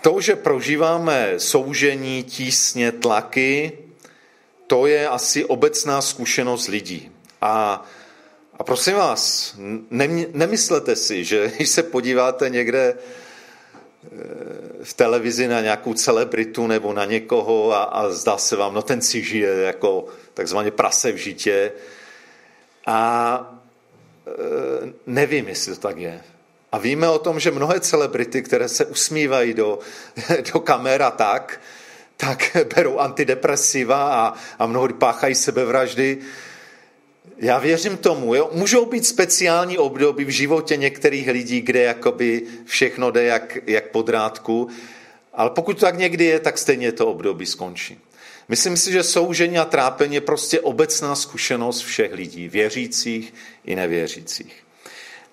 to, 0.00 0.20
že 0.20 0.36
prožíváme 0.36 1.34
soužení, 1.38 2.22
tísně, 2.24 2.92
tlaky, 2.92 3.78
to 4.66 4.86
je 4.86 5.08
asi 5.08 5.44
obecná 5.44 6.02
zkušenost 6.02 6.68
lidí. 6.68 7.10
A, 7.40 7.84
a 8.58 8.64
prosím 8.64 8.94
vás, 8.94 9.54
nemyslete 10.32 10.96
si, 10.96 11.24
že 11.24 11.52
když 11.56 11.68
se 11.68 11.82
podíváte 11.82 12.50
někde 12.50 12.98
v 14.82 14.94
televizi 14.94 15.48
na 15.48 15.60
nějakou 15.60 15.94
celebritu 15.94 16.66
nebo 16.66 16.92
na 16.92 17.04
někoho 17.04 17.72
a, 17.72 17.82
a 17.82 18.08
zdá 18.08 18.38
se 18.38 18.56
vám, 18.56 18.74
no 18.74 18.82
ten 18.82 19.02
si 19.02 19.22
žije 19.22 19.48
jako 19.48 20.06
takzvaně 20.34 20.70
prase 20.70 21.12
v 21.12 21.16
žitě 21.16 21.72
a 22.86 23.62
e, 24.26 24.92
nevím, 25.06 25.48
jestli 25.48 25.74
to 25.74 25.80
tak 25.80 25.98
je. 25.98 26.20
A 26.72 26.78
víme 26.78 27.08
o 27.08 27.18
tom, 27.18 27.40
že 27.40 27.50
mnohé 27.50 27.80
celebrity, 27.80 28.42
které 28.42 28.68
se 28.68 28.84
usmívají 28.84 29.54
do, 29.54 29.78
do 30.52 30.60
kamera 30.60 31.10
tak, 31.10 31.60
tak 32.16 32.56
berou 32.74 32.98
antidepresiva 32.98 34.14
a, 34.14 34.34
a 34.58 34.66
mnohdy 34.66 34.94
páchají 34.94 35.34
sebevraždy, 35.34 36.18
já 37.36 37.58
věřím 37.58 37.96
tomu, 37.96 38.34
jo? 38.34 38.50
můžou 38.52 38.86
být 38.86 39.06
speciální 39.06 39.78
období 39.78 40.24
v 40.24 40.28
životě 40.28 40.76
některých 40.76 41.28
lidí, 41.28 41.60
kde 41.60 41.82
jakoby 41.82 42.42
všechno 42.64 43.10
jde 43.10 43.24
jak, 43.24 43.58
jak 43.66 43.90
po 43.90 44.02
drátku, 44.02 44.68
ale 45.32 45.50
pokud 45.50 45.74
to 45.74 45.80
tak 45.80 45.98
někdy 45.98 46.24
je, 46.24 46.40
tak 46.40 46.58
stejně 46.58 46.92
to 46.92 47.06
období 47.06 47.46
skončí. 47.46 47.98
Myslím 48.48 48.76
si, 48.76 48.92
že 48.92 49.02
soužení 49.02 49.58
a 49.58 49.64
trápení 49.64 50.14
je 50.14 50.20
prostě 50.20 50.60
obecná 50.60 51.14
zkušenost 51.14 51.80
všech 51.80 52.12
lidí, 52.12 52.48
věřících 52.48 53.34
i 53.64 53.74
nevěřících. 53.74 54.64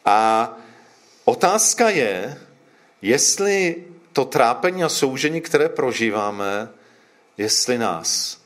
A 0.05 0.57
otázka 1.25 1.89
je, 1.89 2.37
jestli 3.01 3.75
to 4.13 4.25
trápení 4.25 4.83
a 4.83 4.89
soužení, 4.89 5.41
které 5.41 5.69
prožíváme, 5.69 6.69
jestli 7.37 7.77
nás 7.77 8.41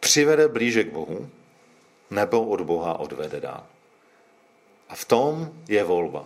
přivede 0.00 0.48
blíže 0.48 0.84
k 0.84 0.92
Bohu, 0.92 1.30
nebo 2.10 2.44
od 2.44 2.60
Boha 2.60 3.00
odvede 3.00 3.40
dál. 3.40 3.62
A 4.88 4.94
v 4.94 5.04
tom 5.04 5.50
je 5.68 5.84
volba. 5.84 6.24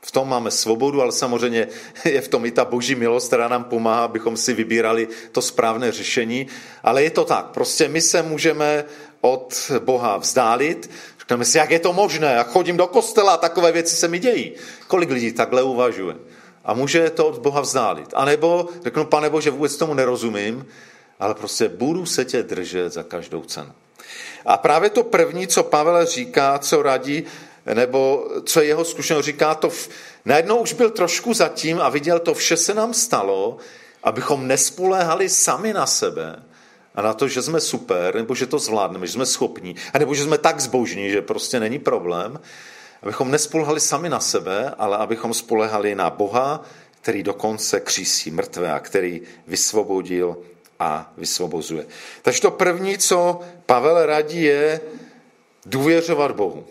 V 0.00 0.12
tom 0.12 0.28
máme 0.28 0.50
svobodu, 0.50 1.02
ale 1.02 1.12
samozřejmě 1.12 1.68
je 2.04 2.20
v 2.20 2.28
tom 2.28 2.44
i 2.44 2.50
ta 2.50 2.64
boží 2.64 2.94
milost, 2.94 3.26
která 3.26 3.48
nám 3.48 3.64
pomáhá, 3.64 4.04
abychom 4.04 4.36
si 4.36 4.54
vybírali 4.54 5.08
to 5.32 5.42
správné 5.42 5.92
řešení. 5.92 6.46
Ale 6.82 7.02
je 7.02 7.10
to 7.10 7.24
tak. 7.24 7.46
Prostě 7.46 7.88
my 7.88 8.00
se 8.00 8.22
můžeme 8.22 8.84
od 9.20 9.72
Boha 9.78 10.16
vzdálit. 10.16 10.90
Řekneme 11.18 11.44
si, 11.44 11.58
jak 11.58 11.70
je 11.70 11.78
to 11.78 11.92
možné, 11.92 12.32
jak 12.32 12.48
chodím 12.48 12.76
do 12.76 12.86
kostela 12.86 13.36
takové 13.36 13.72
věci 13.72 13.96
se 13.96 14.08
mi 14.08 14.18
dějí. 14.18 14.52
Kolik 14.86 15.10
lidí 15.10 15.32
takhle 15.32 15.62
uvažuje? 15.62 16.16
A 16.64 16.74
může 16.74 17.10
to 17.10 17.28
od 17.28 17.38
Boha 17.38 17.60
vzdálit. 17.60 18.08
A 18.14 18.24
nebo 18.24 18.68
řeknu, 18.84 19.04
pane 19.04 19.30
Bože, 19.30 19.50
vůbec 19.50 19.76
tomu 19.76 19.94
nerozumím, 19.94 20.66
ale 21.20 21.34
prostě 21.34 21.68
budu 21.68 22.06
se 22.06 22.24
tě 22.24 22.42
držet 22.42 22.92
za 22.92 23.02
každou 23.02 23.42
cenu. 23.42 23.72
A 24.46 24.56
právě 24.56 24.90
to 24.90 25.02
první, 25.02 25.46
co 25.46 25.62
Pavel 25.62 26.06
říká, 26.06 26.58
co 26.58 26.82
radí, 26.82 27.24
nebo 27.74 28.28
co 28.44 28.60
jeho 28.60 28.84
zkušenost 28.84 29.24
říká, 29.24 29.54
to 29.54 29.70
v... 29.70 29.88
najednou 30.24 30.56
už 30.58 30.72
byl 30.72 30.90
trošku 30.90 31.34
zatím 31.34 31.80
a 31.80 31.88
viděl, 31.88 32.18
to 32.18 32.34
vše 32.34 32.56
se 32.56 32.74
nám 32.74 32.94
stalo, 32.94 33.56
abychom 34.02 34.46
nespoléhali 34.46 35.28
sami 35.28 35.72
na 35.72 35.86
sebe 35.86 36.42
a 36.94 37.02
na 37.02 37.14
to, 37.14 37.28
že 37.28 37.42
jsme 37.42 37.60
super, 37.60 38.14
nebo 38.14 38.34
že 38.34 38.46
to 38.46 38.58
zvládneme, 38.58 39.06
že 39.06 39.12
jsme 39.12 39.26
schopní, 39.26 39.76
a 39.92 39.98
nebo 39.98 40.14
že 40.14 40.24
jsme 40.24 40.38
tak 40.38 40.60
zbožní, 40.60 41.10
že 41.10 41.22
prostě 41.22 41.60
není 41.60 41.78
problém, 41.78 42.40
abychom 43.02 43.30
nespolehali 43.30 43.80
sami 43.80 44.08
na 44.08 44.20
sebe, 44.20 44.74
ale 44.78 44.96
abychom 44.96 45.34
spolehali 45.34 45.94
na 45.94 46.10
Boha, 46.10 46.64
který 47.00 47.22
dokonce 47.22 47.80
křísí 47.80 48.30
mrtvé 48.30 48.72
a 48.72 48.80
který 48.80 49.20
vysvobodil 49.46 50.36
a 50.80 51.12
vysvobozuje. 51.16 51.86
Takže 52.22 52.40
to 52.40 52.50
první, 52.50 52.98
co 52.98 53.40
Pavel 53.66 54.06
radí, 54.06 54.42
je 54.42 54.80
důvěřovat 55.66 56.30
Bohu. 56.30 56.66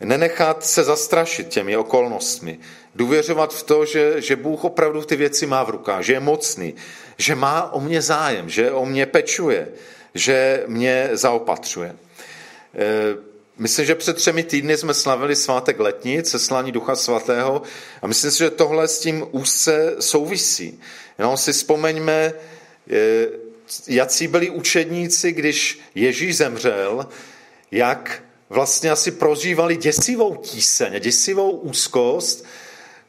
Nenechat 0.00 0.64
se 0.64 0.84
zastrašit 0.84 1.48
těmi 1.48 1.76
okolnostmi. 1.76 2.58
Důvěřovat 2.94 3.54
v 3.54 3.62
to, 3.62 3.84
že, 3.84 4.22
že 4.22 4.36
Bůh 4.36 4.64
opravdu 4.64 5.02
ty 5.02 5.16
věci 5.16 5.46
má 5.46 5.62
v 5.62 5.70
rukách, 5.70 6.02
že 6.02 6.12
je 6.12 6.20
mocný, 6.20 6.74
že 7.18 7.34
má 7.34 7.72
o 7.72 7.80
mě 7.80 8.02
zájem, 8.02 8.48
že 8.48 8.70
o 8.70 8.86
mě 8.86 9.06
pečuje, 9.06 9.68
že 10.14 10.64
mě 10.66 11.10
zaopatřuje. 11.12 11.88
E, 11.88 11.96
myslím, 13.58 13.86
že 13.86 13.94
před 13.94 14.16
třemi 14.16 14.42
týdny 14.42 14.76
jsme 14.76 14.94
slavili 14.94 15.36
svátek 15.36 15.80
letní, 15.80 16.22
ceslání 16.22 16.72
Ducha 16.72 16.96
Svatého 16.96 17.62
a 18.02 18.06
myslím 18.06 18.30
si, 18.30 18.38
že 18.38 18.50
tohle 18.50 18.88
s 18.88 18.98
tím 18.98 19.26
úzce 19.30 19.96
souvisí. 20.00 20.80
Jenom 21.18 21.36
si 21.36 21.52
vzpomeňme, 21.52 22.32
jací 23.88 24.28
byli 24.28 24.50
učedníci, 24.50 25.32
když 25.32 25.80
Ježíš 25.94 26.36
zemřel, 26.36 27.06
jak 27.70 28.22
vlastně 28.48 28.90
asi 28.90 29.10
prožívali 29.10 29.76
děsivou 29.76 30.36
tíseň, 30.36 31.00
děsivou 31.00 31.50
úzkost, 31.50 32.44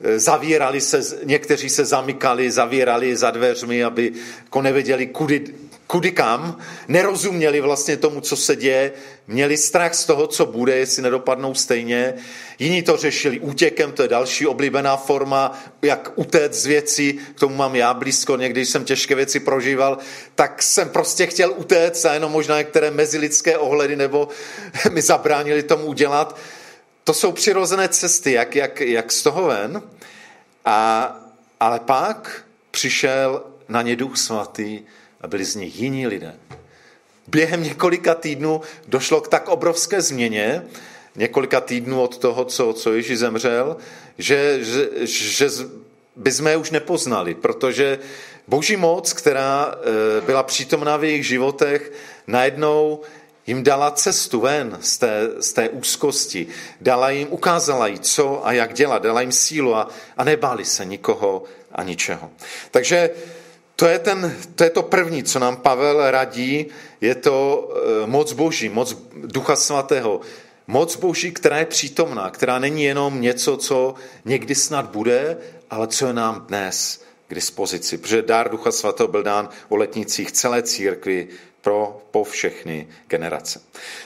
e, 0.03 0.19
zavírali 0.19 0.81
se, 0.81 1.01
někteří 1.23 1.69
se 1.69 1.85
zamykali, 1.85 2.51
zavírali 2.51 3.15
za 3.15 3.31
dveřmi, 3.31 3.83
aby 3.83 4.13
jako 4.43 4.61
nevěděli, 4.61 5.07
kudy, 5.07 5.43
kudy 5.91 6.11
kam, 6.11 6.57
nerozuměli 6.87 7.61
vlastně 7.61 7.97
tomu, 7.97 8.21
co 8.21 8.35
se 8.35 8.55
děje, 8.55 8.91
měli 9.27 9.57
strach 9.57 9.93
z 9.93 10.05
toho, 10.05 10.27
co 10.27 10.45
bude, 10.45 10.75
jestli 10.75 11.01
nedopadnou 11.01 11.53
stejně. 11.53 12.13
Jiní 12.59 12.83
to 12.83 12.97
řešili 12.97 13.39
útěkem, 13.39 13.91
to 13.91 14.01
je 14.01 14.07
další 14.07 14.47
oblíbená 14.47 14.97
forma, 14.97 15.59
jak 15.81 16.11
utéct 16.15 16.55
z 16.59 16.65
věcí, 16.65 17.19
k 17.35 17.39
tomu 17.39 17.55
mám 17.55 17.75
já 17.75 17.93
blízko, 17.93 18.37
někdy 18.37 18.65
jsem 18.65 18.85
těžké 18.85 19.15
věci 19.15 19.39
prožíval, 19.39 19.97
tak 20.35 20.63
jsem 20.63 20.89
prostě 20.89 21.25
chtěl 21.25 21.53
utéct 21.57 22.05
a 22.05 22.13
jenom 22.13 22.31
možná 22.31 22.57
některé 22.57 22.91
mezilidské 22.91 23.57
ohledy 23.57 23.95
nebo 23.95 24.27
mi 24.91 25.01
zabránili 25.01 25.63
tomu 25.63 25.85
udělat. 25.85 26.37
To 27.03 27.13
jsou 27.13 27.31
přirozené 27.31 27.87
cesty, 27.89 28.31
jak, 28.31 28.55
jak, 28.55 28.81
jak 28.81 29.11
z 29.11 29.23
toho 29.23 29.47
ven. 29.47 29.81
A, 30.65 31.15
ale 31.59 31.79
pak 31.79 32.43
přišel 32.71 33.43
na 33.69 33.81
ně 33.81 33.95
duch 33.95 34.17
svatý, 34.17 34.79
a 35.21 35.27
byli 35.27 35.45
z 35.45 35.55
nich 35.55 35.79
jiní 35.79 36.07
lidé. 36.07 36.35
Během 37.27 37.63
několika 37.63 38.15
týdnů 38.15 38.61
došlo 38.87 39.21
k 39.21 39.27
tak 39.27 39.49
obrovské 39.49 40.01
změně, 40.01 40.63
několika 41.15 41.61
týdnů 41.61 42.01
od 42.01 42.17
toho, 42.17 42.45
co, 42.45 42.73
co 42.73 42.93
Ježíš 42.93 43.19
zemřel, 43.19 43.77
že, 44.17 44.59
že, 44.61 44.89
že 45.05 45.49
bychom 46.15 46.47
je 46.47 46.57
už 46.57 46.71
nepoznali, 46.71 47.35
protože 47.35 47.99
boží 48.47 48.75
moc, 48.75 49.13
která 49.13 49.75
e, 49.75 50.21
byla 50.21 50.43
přítomná 50.43 50.97
v 50.97 51.03
jejich 51.03 51.27
životech, 51.27 51.91
najednou 52.27 53.01
jim 53.47 53.63
dala 53.63 53.91
cestu 53.91 54.39
ven 54.39 54.77
z 54.81 54.97
té, 54.97 55.29
z 55.39 55.53
té 55.53 55.69
úzkosti. 55.69 56.47
Dala 56.81 57.09
jim, 57.09 57.27
ukázala 57.31 57.87
jí, 57.87 57.99
co 57.99 58.47
a 58.47 58.51
jak 58.51 58.73
dělat, 58.73 59.03
dala 59.03 59.21
jim 59.21 59.31
sílu 59.31 59.75
a, 59.75 59.89
a 60.17 60.23
nebáli 60.23 60.65
se 60.65 60.85
nikoho 60.85 61.43
a 61.71 61.83
ničeho. 61.83 62.31
Takže 62.71 63.09
to 63.81 63.87
je, 63.87 63.99
ten, 63.99 64.37
to 64.55 64.63
je 64.63 64.69
to 64.69 64.83
první, 64.83 65.23
co 65.23 65.39
nám 65.39 65.57
Pavel 65.57 66.11
radí, 66.11 66.65
je 67.01 67.15
to 67.15 67.69
eh, 67.73 68.07
moc 68.07 68.33
Boží, 68.33 68.69
moc 68.69 68.97
Ducha 69.13 69.55
Svatého. 69.55 70.21
Moc 70.67 70.95
Boží, 70.95 71.31
která 71.31 71.57
je 71.57 71.65
přítomná, 71.65 72.29
která 72.29 72.59
není 72.59 72.83
jenom 72.83 73.21
něco, 73.21 73.57
co 73.57 73.95
někdy 74.25 74.55
snad 74.55 74.85
bude, 74.85 75.37
ale 75.69 75.87
co 75.87 76.07
je 76.07 76.13
nám 76.13 76.45
dnes 76.47 77.01
k 77.27 77.35
dispozici. 77.35 77.97
Protože 77.97 78.21
dár 78.21 78.51
Ducha 78.51 78.71
Svatého 78.71 79.07
byl 79.07 79.23
dán 79.23 79.49
o 79.69 79.75
letnicích 79.75 80.31
celé 80.31 80.61
církvy 80.61 81.27
pro, 81.61 82.01
po 82.11 82.23
všechny 82.23 82.87
generace. 83.07 83.61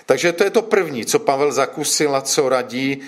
Takže 0.06 0.32
to 0.32 0.44
je 0.44 0.50
to 0.50 0.62
první, 0.62 1.06
co 1.06 1.20
Pavel 1.20 1.52
zakusil 1.52 2.16
a 2.16 2.22
co 2.22 2.50
radí 2.50 3.02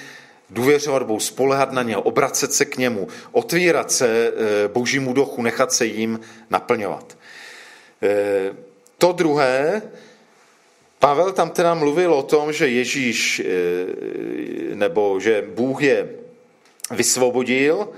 důvěřovat 0.49 1.03
Bohu, 1.03 1.19
spolehat 1.19 1.71
na 1.71 1.83
něho, 1.83 2.01
obracet 2.01 2.53
se 2.53 2.65
k 2.65 2.77
němu, 2.77 3.07
otvírat 3.31 3.91
se 3.91 4.07
eh, 4.07 4.67
božímu 4.67 5.13
duchu, 5.13 5.41
nechat 5.41 5.73
se 5.73 5.85
jim 5.85 6.19
naplňovat. 6.49 7.17
Eh, 8.03 8.53
to 8.97 9.11
druhé, 9.11 9.81
Pavel 10.99 11.31
tam 11.31 11.49
teda 11.49 11.73
mluvil 11.73 12.13
o 12.13 12.23
tom, 12.23 12.53
že 12.53 12.67
Ježíš, 12.67 13.39
eh, 13.39 13.45
nebo 14.75 15.19
že 15.19 15.45
Bůh 15.55 15.81
je 15.83 16.09
vysvobodil, 16.91 17.89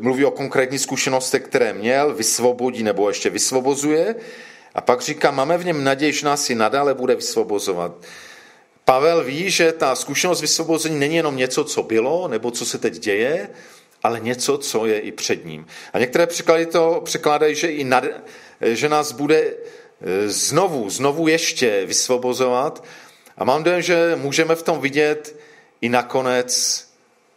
mluví 0.00 0.24
o 0.24 0.30
konkrétní 0.30 0.78
zkušenostech, 0.78 1.42
které 1.42 1.72
měl, 1.72 2.14
vysvobodí 2.14 2.82
nebo 2.82 3.08
ještě 3.08 3.30
vysvobozuje. 3.30 4.14
A 4.74 4.80
pak 4.80 5.00
říká, 5.00 5.30
máme 5.30 5.58
v 5.58 5.64
něm 5.64 5.84
naději, 5.84 6.12
že 6.12 6.26
nás 6.26 6.50
i 6.50 6.54
nadále 6.54 6.94
bude 6.94 7.14
vysvobozovat. 7.14 7.92
Pavel 8.88 9.24
ví, 9.24 9.50
že 9.50 9.72
ta 9.72 9.94
zkušenost 9.94 10.40
vysvobození 10.40 10.98
není 10.98 11.16
jenom 11.16 11.36
něco, 11.36 11.64
co 11.64 11.82
bylo, 11.82 12.28
nebo 12.28 12.50
co 12.50 12.66
se 12.66 12.78
teď 12.78 12.98
děje, 12.98 13.48
ale 14.02 14.20
něco, 14.20 14.58
co 14.58 14.86
je 14.86 14.98
i 14.98 15.12
před 15.12 15.44
ním. 15.44 15.66
A 15.92 15.98
některé 15.98 16.26
překlady 16.26 16.66
to 16.66 17.00
překládají, 17.04 17.54
že, 17.54 17.68
i 17.68 17.84
nad, 17.84 18.04
že 18.60 18.88
nás 18.88 19.12
bude 19.12 19.38
e, 19.38 19.54
znovu, 20.28 20.90
znovu 20.90 21.28
ještě 21.28 21.86
vysvobozovat. 21.86 22.84
A 23.38 23.44
mám 23.44 23.62
dojem, 23.62 23.82
že 23.82 24.16
můžeme 24.16 24.54
v 24.54 24.62
tom 24.62 24.80
vidět 24.80 25.36
i 25.80 25.88
nakonec 25.88 26.84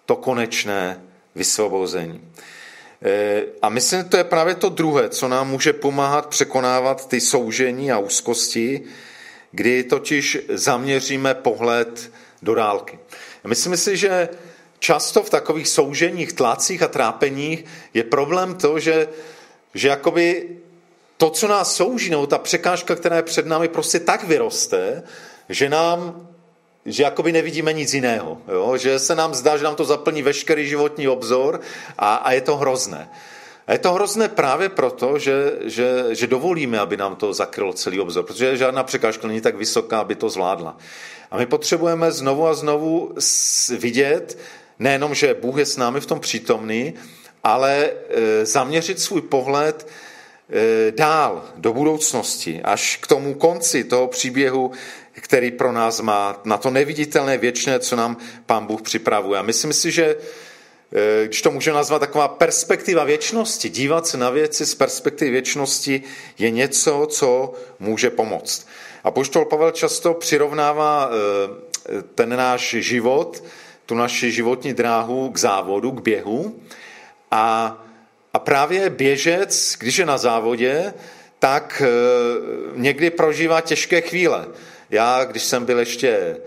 to 0.06 0.16
konečné 0.16 1.02
vysvobození. 1.36 2.32
E, 3.02 3.44
a 3.62 3.70
myslím, 3.70 4.00
že 4.00 4.06
to 4.06 4.18
je 4.18 4.24
právě 4.24 4.56
to 4.56 4.70
druhé, 4.70 5.10
co 5.10 5.28
nám 5.28 5.50
může 5.50 5.74
pomáhat 5.74 6.28
překonávat 6.28 7.08
ty 7.08 7.22
soužení 7.22 7.92
a 7.92 7.98
úzkosti, 7.98 8.84
kdy 9.52 9.84
totiž 9.84 10.38
zaměříme 10.50 11.34
pohled 11.34 12.12
do 12.42 12.56
dálky. 12.56 13.00
Myslím 13.44 13.78
si, 13.78 13.98
že 13.98 14.30
často 14.80 15.24
v 15.24 15.30
takových 15.30 15.68
souženích, 15.68 16.34
tlácích 16.34 16.84
a 16.84 16.88
trápeních 16.88 17.66
je 17.94 18.04
problém 18.04 18.56
to, 18.56 18.80
že, 18.80 19.08
že 19.74 19.88
jakoby 19.88 20.50
to, 21.18 21.30
co 21.30 21.48
nás 21.48 21.76
souží, 21.76 22.10
nebo 22.10 22.28
ta 22.28 22.38
překážka, 22.38 22.96
která 22.96 23.16
je 23.16 23.24
před 23.24 23.46
námi, 23.46 23.68
prostě 23.68 24.00
tak 24.00 24.24
vyroste, 24.24 25.04
že 25.50 25.70
nám 25.70 26.28
že 26.86 27.04
jakoby 27.04 27.32
nevidíme 27.32 27.74
nic 27.74 27.94
jiného. 27.94 28.38
Jo? 28.48 28.78
Že 28.78 29.00
se 29.00 29.16
nám 29.16 29.34
zdá, 29.34 29.58
že 29.58 29.64
nám 29.64 29.76
to 29.76 29.86
zaplní 29.86 30.22
veškerý 30.22 30.68
životní 30.68 31.08
obzor 31.08 31.62
a, 31.98 32.16
a 32.16 32.32
je 32.32 32.42
to 32.42 32.58
hrozné. 32.58 33.10
A 33.70 33.74
je 33.74 33.80
to 33.80 33.94
hrozné 33.94 34.28
právě 34.28 34.70
proto, 34.70 35.20
že, 35.20 35.52
že, 35.62 36.06
že 36.10 36.28
dovolíme, 36.28 36.80
aby 36.80 36.98
nám 36.98 37.16
to 37.16 37.34
zakrylo 37.34 37.74
celý 37.74 38.00
obzor, 38.00 38.26
protože 38.26 38.58
žádná 38.58 38.84
překážka 38.84 39.28
není 39.28 39.42
tak 39.42 39.56
vysoká, 39.56 40.00
aby 40.00 40.16
to 40.16 40.30
zvládla. 40.30 40.78
A 41.32 41.38
my 41.38 41.46
potřebujeme 41.46 42.12
znovu 42.12 42.48
a 42.48 42.54
znovu 42.54 43.16
vidět, 43.78 44.38
nejenom, 44.80 45.16
že 45.16 45.34
Bůh 45.34 45.58
je 45.58 45.66
s 45.66 45.78
námi 45.78 46.02
v 46.02 46.06
tom 46.06 46.20
přítomný, 46.20 46.94
ale 47.44 47.90
e, 48.10 48.46
zaměřit 48.46 49.00
svůj 49.00 49.22
pohled 49.22 49.88
e, 50.50 50.92
dál 50.92 51.46
do 51.56 51.74
budoucnosti, 51.74 52.62
až 52.64 52.98
k 53.02 53.08
tomu 53.08 53.34
konci 53.34 53.84
toho 53.84 54.08
příběhu, 54.08 54.72
který 55.12 55.52
pro 55.52 55.72
nás 55.72 56.02
má, 56.02 56.42
na 56.46 56.58
to 56.58 56.70
neviditelné 56.70 57.38
věčné, 57.38 57.80
co 57.80 57.96
nám 57.96 58.18
Pán 58.46 58.66
Bůh 58.66 58.82
připravuje. 58.82 59.40
A 59.40 59.44
myslím 59.44 59.74
si, 59.74 59.92
že 59.92 60.16
když 61.26 61.42
to 61.42 61.52
můžeme 61.52 61.76
nazvat 61.76 62.00
taková 62.00 62.28
perspektiva 62.28 63.04
věčnosti, 63.04 63.70
dívat 63.70 64.08
se 64.08 64.18
na 64.18 64.30
věci 64.30 64.66
z 64.66 64.76
perspektivy 64.76 65.32
věčnosti 65.32 66.04
je 66.38 66.52
něco, 66.52 67.08
co 67.12 67.54
může 67.80 68.10
pomoct. 68.10 68.68
A 69.04 69.12
poštol 69.12 69.46
Pavel 69.46 69.72
často 69.72 70.14
přirovnává 70.14 71.10
eh, 71.10 72.02
ten 72.16 72.38
náš 72.38 72.76
život 72.80 73.44
tu 73.90 73.96
naši 73.96 74.32
životní 74.32 74.74
dráhu 74.74 75.30
k 75.30 75.38
závodu, 75.38 75.92
k 75.92 76.02
běhu. 76.02 76.56
A, 77.32 77.78
a 78.34 78.40
právě 78.40 78.90
běžec, 78.90 79.76
když 79.80 79.98
je 79.98 80.06
na 80.06 80.18
závodě, 80.18 80.94
tak 81.40 81.82
e, 81.86 81.90
někdy 82.76 83.10
prožívá 83.10 83.62
těžké 83.62 84.02
chvíle. 84.02 84.48
Já, 84.90 85.26
když 85.26 85.44
jsem 85.44 85.66
byl 85.66 85.80
ještě 85.80 86.38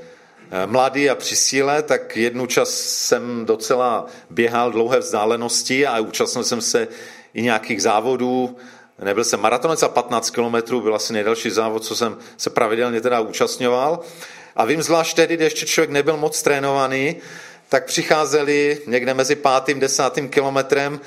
mladý 0.66 1.10
a 1.10 1.14
při 1.14 1.36
síle, 1.36 1.82
tak 1.82 2.16
jednu 2.16 2.46
čas 2.46 2.70
jsem 2.80 3.46
docela 3.46 4.06
běhal 4.30 4.70
dlouhé 4.70 4.98
vzdálenosti 4.98 5.86
a 5.86 6.00
účastnil 6.00 6.44
jsem 6.44 6.60
se 6.60 6.88
i 7.34 7.42
nějakých 7.42 7.82
závodů. 7.82 8.56
Nebyl 9.04 9.24
jsem 9.24 9.40
maratonec 9.40 9.82
a 9.82 9.88
15 9.88 10.30
kilometrů 10.30 10.80
byl 10.80 10.94
asi 10.94 11.12
nejdelší 11.12 11.50
závod, 11.50 11.84
co 11.84 11.96
jsem 11.96 12.16
se 12.36 12.50
pravidelně 12.50 13.00
teda 13.00 13.20
účastňoval. 13.20 14.00
A 14.56 14.64
vím 14.64 14.82
zvlášť 14.82 15.16
tehdy, 15.16 15.36
když 15.36 15.44
ještě 15.52 15.66
člověk 15.66 15.90
nebyl 15.90 16.16
moc 16.16 16.42
trénovaný, 16.42 17.16
tak 17.68 17.84
přicházeli 17.84 18.78
někde 18.86 19.14
mezi 19.14 19.36
pátým, 19.36 19.80
desátým 19.80 20.28
kilometrem 20.28 21.00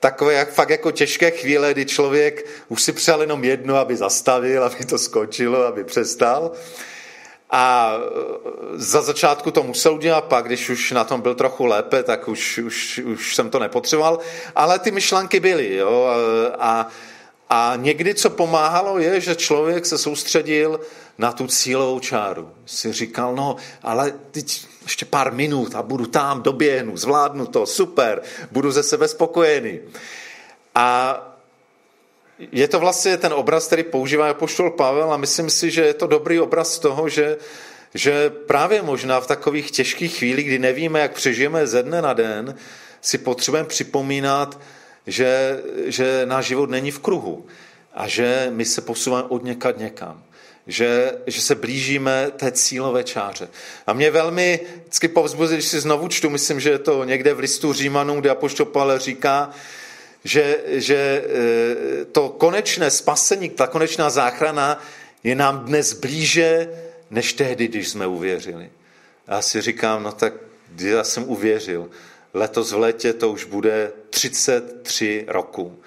takové 0.00 0.34
jak, 0.34 0.52
fakt 0.52 0.70
jako 0.70 0.90
těžké 0.90 1.30
chvíle, 1.30 1.72
kdy 1.72 1.86
člověk 1.86 2.46
už 2.68 2.82
si 2.82 2.92
přál 2.92 3.20
jenom 3.20 3.44
jedno, 3.44 3.76
aby 3.76 3.96
zastavil, 3.96 4.64
aby 4.64 4.84
to 4.84 4.98
skočilo, 4.98 5.66
aby 5.66 5.84
přestal. 5.84 6.52
A 7.50 7.92
za 8.74 9.02
začátku 9.02 9.50
to 9.50 9.62
musel 9.62 9.94
udělat, 9.94 10.24
pak 10.24 10.44
když 10.44 10.70
už 10.70 10.90
na 10.90 11.04
tom 11.04 11.20
byl 11.20 11.34
trochu 11.34 11.66
lépe, 11.66 12.02
tak 12.02 12.28
už, 12.28 12.58
už, 12.58 12.98
už 12.98 13.34
jsem 13.34 13.50
to 13.50 13.58
nepotřeboval. 13.58 14.18
Ale 14.56 14.78
ty 14.78 14.90
myšlenky 14.90 15.40
byly. 15.40 15.76
Jo? 15.76 16.06
A, 16.58 16.88
a 17.50 17.72
někdy, 17.76 18.14
co 18.14 18.30
pomáhalo, 18.30 18.98
je, 18.98 19.20
že 19.20 19.34
člověk 19.34 19.86
se 19.86 19.98
soustředil 19.98 20.80
na 21.18 21.32
tu 21.32 21.46
cílovou 21.46 22.00
čáru. 22.00 22.50
Si 22.66 22.92
říkal, 22.92 23.34
no, 23.34 23.56
ale 23.82 24.12
teď 24.30 24.66
ještě 24.82 25.04
pár 25.04 25.32
minut 25.32 25.74
a 25.74 25.82
budu 25.82 26.06
tam, 26.06 26.42
doběhnu, 26.42 26.96
zvládnu 26.96 27.46
to, 27.46 27.66
super, 27.66 28.22
budu 28.50 28.72
ze 28.72 28.82
sebe 28.82 29.08
spokojený. 29.08 29.80
A 30.74 31.20
je 32.38 32.68
to 32.68 32.80
vlastně 32.80 33.16
ten 33.16 33.32
obraz, 33.32 33.66
který 33.66 33.82
používá 33.82 34.30
Apoštol 34.30 34.70
Pavel 34.70 35.12
a 35.12 35.16
myslím 35.16 35.50
si, 35.50 35.70
že 35.70 35.82
je 35.82 35.94
to 35.94 36.06
dobrý 36.06 36.40
obraz 36.40 36.78
toho, 36.78 37.08
že, 37.08 37.36
že 37.94 38.30
právě 38.30 38.82
možná 38.82 39.20
v 39.20 39.26
takových 39.26 39.70
těžkých 39.70 40.16
chvílích, 40.16 40.46
kdy 40.46 40.58
nevíme, 40.58 41.00
jak 41.00 41.12
přežijeme 41.12 41.66
ze 41.66 41.82
dne 41.82 42.02
na 42.02 42.12
den, 42.12 42.54
si 43.00 43.18
potřebujeme 43.18 43.68
připomínat, 43.68 44.60
že, 45.06 45.60
že 45.84 46.22
náš 46.24 46.46
život 46.46 46.70
není 46.70 46.90
v 46.90 46.98
kruhu 46.98 47.46
a 47.94 48.08
že 48.08 48.48
my 48.50 48.64
se 48.64 48.80
posouváme 48.80 49.28
od 49.28 49.44
někad 49.44 49.78
někam 49.78 50.24
že, 50.66 51.12
že 51.26 51.40
se 51.40 51.54
blížíme 51.54 52.30
té 52.36 52.52
cílové 52.52 53.04
čáře. 53.04 53.48
A 53.86 53.92
mě 53.92 54.10
velmi 54.10 54.60
vždycky 54.80 55.08
povzbuzí, 55.08 55.54
když 55.54 55.66
si 55.66 55.80
znovu 55.80 56.08
čtu, 56.08 56.30
myslím, 56.30 56.60
že 56.60 56.70
je 56.70 56.78
to 56.78 57.04
někde 57.04 57.34
v 57.34 57.38
listu 57.38 57.72
Římanům, 57.72 58.20
kde 58.20 58.30
Apoštol 58.30 58.66
Pavel 58.66 58.98
říká, 58.98 59.50
že, 60.24 60.58
že 60.66 60.96
e, 60.96 62.04
to 62.04 62.28
konečné 62.28 62.90
spasení, 62.90 63.50
ta 63.50 63.66
konečná 63.66 64.10
záchrana 64.10 64.82
je 65.24 65.34
nám 65.34 65.64
dnes 65.64 65.92
blíže, 65.92 66.68
než 67.10 67.32
tehdy, 67.32 67.68
když 67.68 67.88
jsme 67.88 68.06
uvěřili. 68.06 68.70
Já 69.28 69.42
si 69.42 69.60
říkám, 69.60 70.02
no 70.02 70.12
tak 70.12 70.32
já 70.78 71.04
jsem 71.04 71.28
uvěřil. 71.28 71.90
Letos 72.34 72.72
v 72.72 72.78
létě 72.78 73.12
to 73.12 73.30
už 73.30 73.44
bude 73.44 73.92
33 74.10 75.24
roku. 75.28 75.78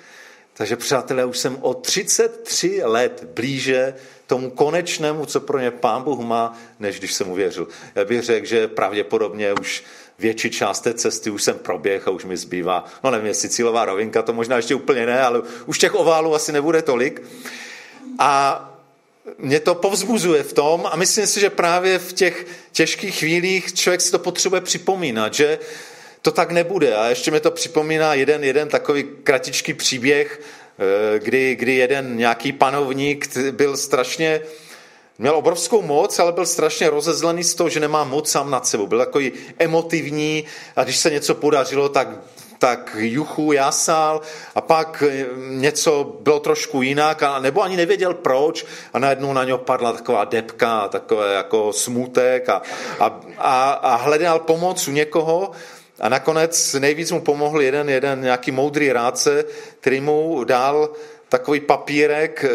Takže 0.53 0.75
přátelé, 0.75 1.25
už 1.25 1.37
jsem 1.37 1.57
o 1.61 1.73
33 1.73 2.81
let 2.83 3.27
blíže 3.33 3.93
tomu 4.27 4.49
konečnému, 4.49 5.25
co 5.25 5.39
pro 5.39 5.59
ně 5.59 5.71
pán 5.71 6.03
Bůh 6.03 6.19
má, 6.19 6.57
než 6.79 6.99
když 6.99 7.13
jsem 7.13 7.29
uvěřil. 7.29 7.67
Já 7.95 8.05
bych 8.05 8.23
řekl, 8.23 8.45
že 8.45 8.67
pravděpodobně 8.67 9.53
už 9.53 9.83
větší 10.19 10.49
část 10.49 10.79
té 10.79 10.93
cesty 10.93 11.29
už 11.29 11.43
jsem 11.43 11.57
proběh 11.57 12.07
a 12.07 12.11
už 12.11 12.25
mi 12.25 12.37
zbývá, 12.37 12.85
no 13.03 13.11
nevím, 13.11 13.27
jestli 13.27 13.49
cílová 13.49 13.85
rovinka, 13.85 14.21
to 14.21 14.33
možná 14.33 14.55
ještě 14.55 14.75
úplně 14.75 15.05
ne, 15.05 15.21
ale 15.21 15.41
už 15.65 15.79
těch 15.79 15.95
oválů 15.95 16.35
asi 16.35 16.51
nebude 16.51 16.81
tolik. 16.81 17.23
A 18.19 18.63
mě 19.37 19.59
to 19.59 19.75
povzbuzuje 19.75 20.43
v 20.43 20.53
tom 20.53 20.87
a 20.91 20.95
myslím 20.95 21.27
si, 21.27 21.39
že 21.39 21.49
právě 21.49 21.99
v 21.99 22.13
těch 22.13 22.45
těžkých 22.71 23.15
chvílích 23.15 23.73
člověk 23.73 24.01
si 24.01 24.11
to 24.11 24.19
potřebuje 24.19 24.61
připomínat, 24.61 25.33
že 25.33 25.59
to 26.21 26.31
tak 26.31 26.51
nebude. 26.51 26.95
A 26.95 27.09
ještě 27.09 27.31
mi 27.31 27.39
to 27.39 27.51
připomíná 27.51 28.13
jeden, 28.13 28.43
jeden 28.43 28.67
takový 28.67 29.05
kratičký 29.23 29.73
příběh, 29.73 30.41
eh, 30.79 31.19
kdy, 31.19 31.55
kdy 31.55 31.75
jeden 31.75 32.17
nějaký 32.17 32.51
panovník 32.51 33.37
byl 33.51 33.77
strašně, 33.77 34.41
měl 35.19 35.35
obrovskou 35.35 35.81
moc, 35.81 36.19
ale 36.19 36.31
byl 36.31 36.45
strašně 36.45 36.89
rozezlený 36.89 37.43
z 37.43 37.55
toho, 37.55 37.69
že 37.69 37.79
nemá 37.79 38.03
moc 38.03 38.31
sám 38.31 38.51
nad 38.51 38.67
sebou. 38.67 38.87
Byl 38.87 38.99
takový 38.99 39.31
emotivní 39.59 40.43
a 40.75 40.83
když 40.83 40.97
se 40.97 41.09
něco 41.09 41.35
podařilo, 41.35 41.89
tak 41.89 42.07
tak 42.59 42.95
juchu 42.99 43.51
jásal. 43.51 44.21
A 44.55 44.61
pak 44.61 45.03
eh, 45.07 45.25
něco 45.37 46.17
bylo 46.21 46.39
trošku 46.39 46.81
jinak, 46.81 47.23
a 47.23 47.39
nebo 47.39 47.61
ani 47.61 47.77
nevěděl 47.77 48.13
proč. 48.13 48.65
A 48.93 48.99
najednou 48.99 49.33
na 49.33 49.43
něho 49.43 49.57
padla 49.57 49.93
taková 49.93 50.25
depka, 50.25 50.87
takové 50.87 51.33
jako 51.33 51.73
smutek 51.73 52.49
a, 52.49 52.61
a, 52.99 53.19
a, 53.37 53.71
a 53.71 53.95
hledal 53.95 54.39
pomoc 54.39 54.87
u 54.87 54.91
někoho. 54.91 55.51
A 55.99 56.09
nakonec 56.09 56.73
nejvíc 56.73 57.11
mu 57.11 57.21
pomohl 57.21 57.61
jeden, 57.61 57.89
jeden 57.89 58.21
nějaký 58.21 58.51
moudrý 58.51 58.91
rádce, 58.91 59.45
který 59.79 60.01
mu 60.01 60.43
dal 60.43 60.89
takový 61.29 61.59
papírek 61.59 62.45
e, 62.45 62.49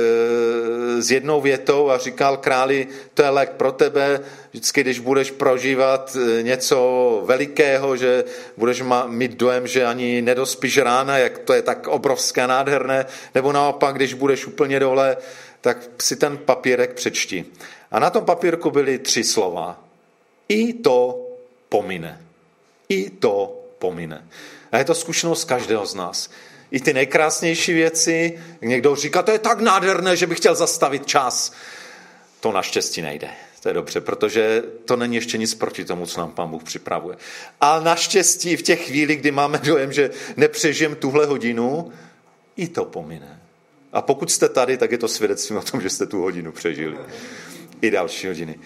s 1.03 1.11
jednou 1.11 1.41
větou 1.41 1.91
a 1.91 1.99
říkal 1.99 2.37
králi, 2.37 2.89
to 3.15 3.23
je 3.23 3.29
lék 3.29 3.51
pro 3.51 3.73
tebe, 3.73 4.21
vždycky, 4.51 4.81
když 4.81 4.99
budeš 4.99 5.31
prožívat 5.31 6.17
e, 6.17 6.43
něco 6.43 7.23
velikého, 7.25 7.97
že 7.97 8.25
budeš 8.57 8.83
mít 9.07 9.37
dojem, 9.37 9.67
že 9.67 9.87
ani 9.87 10.23
nedospíš 10.23 10.79
rána, 10.79 11.19
jak 11.19 11.39
to 11.39 11.53
je 11.53 11.63
tak 11.63 11.89
obrovské, 11.89 12.47
nádherné, 12.47 13.07
nebo 13.35 13.53
naopak, 13.53 13.95
když 13.95 14.15
budeš 14.15 14.47
úplně 14.47 14.81
dole, 14.81 15.17
tak 15.61 15.79
si 16.01 16.17
ten 16.17 16.39
papírek 16.39 16.93
přečti. 16.93 17.45
A 17.91 17.99
na 17.99 18.11
tom 18.11 18.25
papírku 18.25 18.71
byly 18.71 18.99
tři 18.99 19.25
slova. 19.25 19.81
I 20.49 20.73
to 20.73 21.27
pomine 21.69 22.23
i 22.93 23.11
to 23.11 23.65
pomine. 23.79 24.29
A 24.73 24.79
je 24.79 24.85
to 24.85 24.95
zkušenost 24.95 25.45
každého 25.45 25.87
z 25.87 25.95
nás. 25.95 26.31
I 26.73 26.81
ty 26.81 26.93
nejkrásnější 26.93 27.73
věci, 27.73 28.39
někdo 28.63 28.97
říká, 28.97 29.23
to 29.23 29.31
je 29.31 29.39
tak 29.39 29.61
nádherné, 29.61 30.17
že 30.17 30.27
bych 30.27 30.39
chtěl 30.39 30.55
zastavit 30.55 31.07
čas. 31.07 31.53
To 32.41 32.53
naštěstí 32.53 33.03
nejde. 33.03 33.29
To 33.63 33.69
je 33.69 33.75
dobře, 33.75 34.01
protože 34.01 34.63
to 34.85 34.97
není 34.97 35.15
ještě 35.15 35.39
nic 35.39 35.55
proti 35.55 35.85
tomu, 35.85 36.07
co 36.07 36.21
nám 36.21 36.33
Pán 36.33 36.51
Bůh 36.51 36.63
připravuje. 36.63 37.17
A 37.61 37.81
naštěstí 37.81 38.57
v 38.57 38.63
těch 38.63 38.87
chvílích, 38.87 39.21
kdy 39.21 39.31
máme 39.31 39.59
dojem, 39.59 39.93
že 39.93 40.11
nepřežijem 40.37 40.95
tuhle 40.95 41.27
hodinu, 41.27 41.93
i 42.57 42.69
to 42.69 42.85
pomine. 42.85 43.41
A 43.93 44.03
pokud 44.03 44.31
jste 44.31 44.49
tady, 44.49 44.77
tak 44.77 44.93
je 44.93 44.99
to 44.99 45.09
svědectvím 45.09 45.59
o 45.59 45.63
tom, 45.63 45.81
že 45.81 45.91
jste 45.91 46.07
tu 46.07 46.23
hodinu 46.23 46.53
přežili. 46.53 46.97
I 47.83 47.91
další 47.91 48.27
hodiny. 48.27 48.59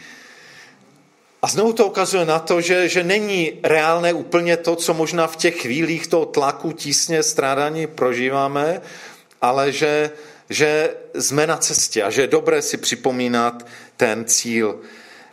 A 1.46 1.48
znovu 1.48 1.72
to 1.72 1.86
ukazuje 1.86 2.24
na 2.24 2.38
to, 2.38 2.60
že, 2.60 2.88
že 2.88 3.04
není 3.04 3.52
reálné 3.62 4.12
úplně 4.12 4.56
to, 4.56 4.76
co 4.76 4.94
možná 4.94 5.26
v 5.26 5.36
těch 5.36 5.60
chvílích 5.60 6.06
toho 6.06 6.26
tlaku, 6.26 6.72
tísně, 6.72 7.22
strádání 7.22 7.86
prožíváme, 7.86 8.82
ale 9.42 9.72
že, 9.72 10.10
že 10.50 10.94
jsme 11.14 11.46
na 11.46 11.56
cestě 11.56 12.02
a 12.02 12.10
že 12.10 12.20
je 12.20 12.26
dobré 12.26 12.62
si 12.62 12.76
připomínat 12.76 13.66
ten 13.96 14.24
cíl, 14.24 14.80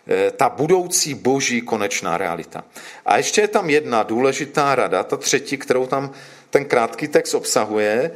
eh, 0.08 0.32
ta 0.32 0.49
budoucí 0.49 1.13
boží 1.13 1.62
konečná 1.62 2.17
realita. 2.17 2.63
A 3.06 3.17
ještě 3.17 3.41
je 3.41 3.47
tam 3.47 3.69
jedna 3.69 4.04
důležitá 4.04 4.76
rada, 4.76 5.04
ta 5.04 5.17
třetí, 5.17 5.58
kterou 5.58 5.88
tam 5.88 6.12
ten 6.49 6.65
krátký 6.65 7.08
text 7.08 7.34
obsahuje. 7.34 8.12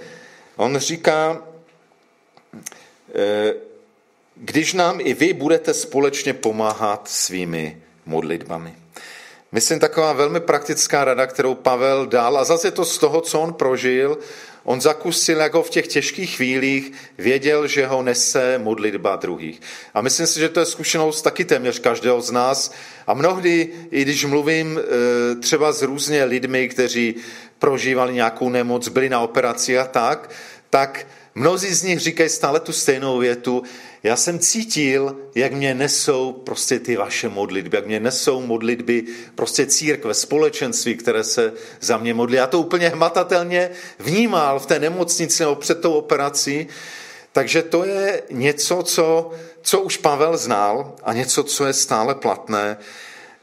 On 0.55 0.77
říká, 0.77 1.41
eh, 3.15 3.53
když 4.36 4.73
nám 4.73 4.99
i 5.01 5.13
vy 5.13 5.33
budete 5.33 5.73
společně 5.73 6.33
pomáhat 6.33 7.10
svými 7.10 7.87
modlitbami. 8.07 8.75
Myslím, 9.51 9.79
taková 9.79 10.13
velmi 10.13 10.39
praktická 10.39 11.03
rada, 11.05 11.27
kterou 11.27 11.55
Pavel 11.55 12.05
dal, 12.05 12.37
a 12.37 12.43
zase 12.43 12.71
to 12.71 12.85
z 12.85 12.97
toho, 12.97 13.21
co 13.21 13.39
on 13.39 13.53
prožil, 13.53 14.17
on 14.63 14.81
zakusil 14.81 15.39
jako 15.39 15.63
v 15.63 15.69
těch 15.69 15.87
těžkých 15.87 16.35
chvílích, 16.35 16.91
věděl, 17.17 17.67
že 17.67 17.87
ho 17.87 18.03
nese 18.03 18.57
modlitba 18.57 19.15
druhých. 19.15 19.61
A 19.93 20.01
myslím 20.01 20.27
si, 20.27 20.39
že 20.39 20.49
to 20.49 20.59
je 20.59 20.65
zkušenost 20.65 21.21
taky 21.21 21.45
téměř 21.45 21.79
každého 21.79 22.21
z 22.21 22.31
nás. 22.31 22.71
A 23.07 23.13
mnohdy, 23.13 23.69
i 23.91 24.01
když 24.01 24.25
mluvím 24.25 24.79
e, 24.79 25.35
třeba 25.35 25.71
s 25.71 25.81
různě 25.81 26.23
lidmi, 26.23 26.69
kteří 26.69 27.15
prožívali 27.59 28.13
nějakou 28.13 28.49
nemoc, 28.49 28.87
byli 28.87 29.09
na 29.09 29.19
operaci 29.19 29.77
a 29.77 29.85
tak, 29.85 30.29
tak 30.69 31.07
mnozí 31.35 31.73
z 31.73 31.83
nich 31.83 31.99
říkají 31.99 32.29
stále 32.29 32.59
tu 32.59 32.73
stejnou 32.73 33.17
větu, 33.17 33.63
já 34.07 34.15
jsem 34.15 34.39
cítil, 34.39 35.15
jak 35.35 35.53
mě 35.53 35.73
nesou 35.73 36.33
prostě 36.33 36.79
ty 36.79 36.97
vaše 36.97 37.29
modlitby, 37.29 37.77
jak 37.77 37.87
mě 37.87 37.99
nesou 37.99 38.41
modlitby 38.41 39.03
prostě 39.35 39.65
církve, 39.65 40.13
společenství, 40.13 40.95
které 40.95 41.23
se 41.23 41.53
za 41.81 41.97
mě 41.97 42.13
modlí. 42.13 42.35
Já 42.35 42.47
to 42.47 42.59
úplně 42.59 42.89
hmatatelně 42.89 43.69
vnímal 43.99 44.59
v 44.59 44.65
té 44.65 44.79
nemocnici 44.79 45.43
nebo 45.43 45.55
před 45.55 45.81
tou 45.81 45.93
operací, 45.93 46.67
takže 47.31 47.61
to 47.61 47.85
je 47.85 48.23
něco, 48.31 48.83
co, 48.83 49.31
co 49.61 49.81
už 49.81 49.97
Pavel 49.97 50.37
znal 50.37 50.95
a 51.03 51.13
něco, 51.13 51.43
co 51.43 51.65
je 51.65 51.73
stále 51.73 52.15
platné, 52.15 52.77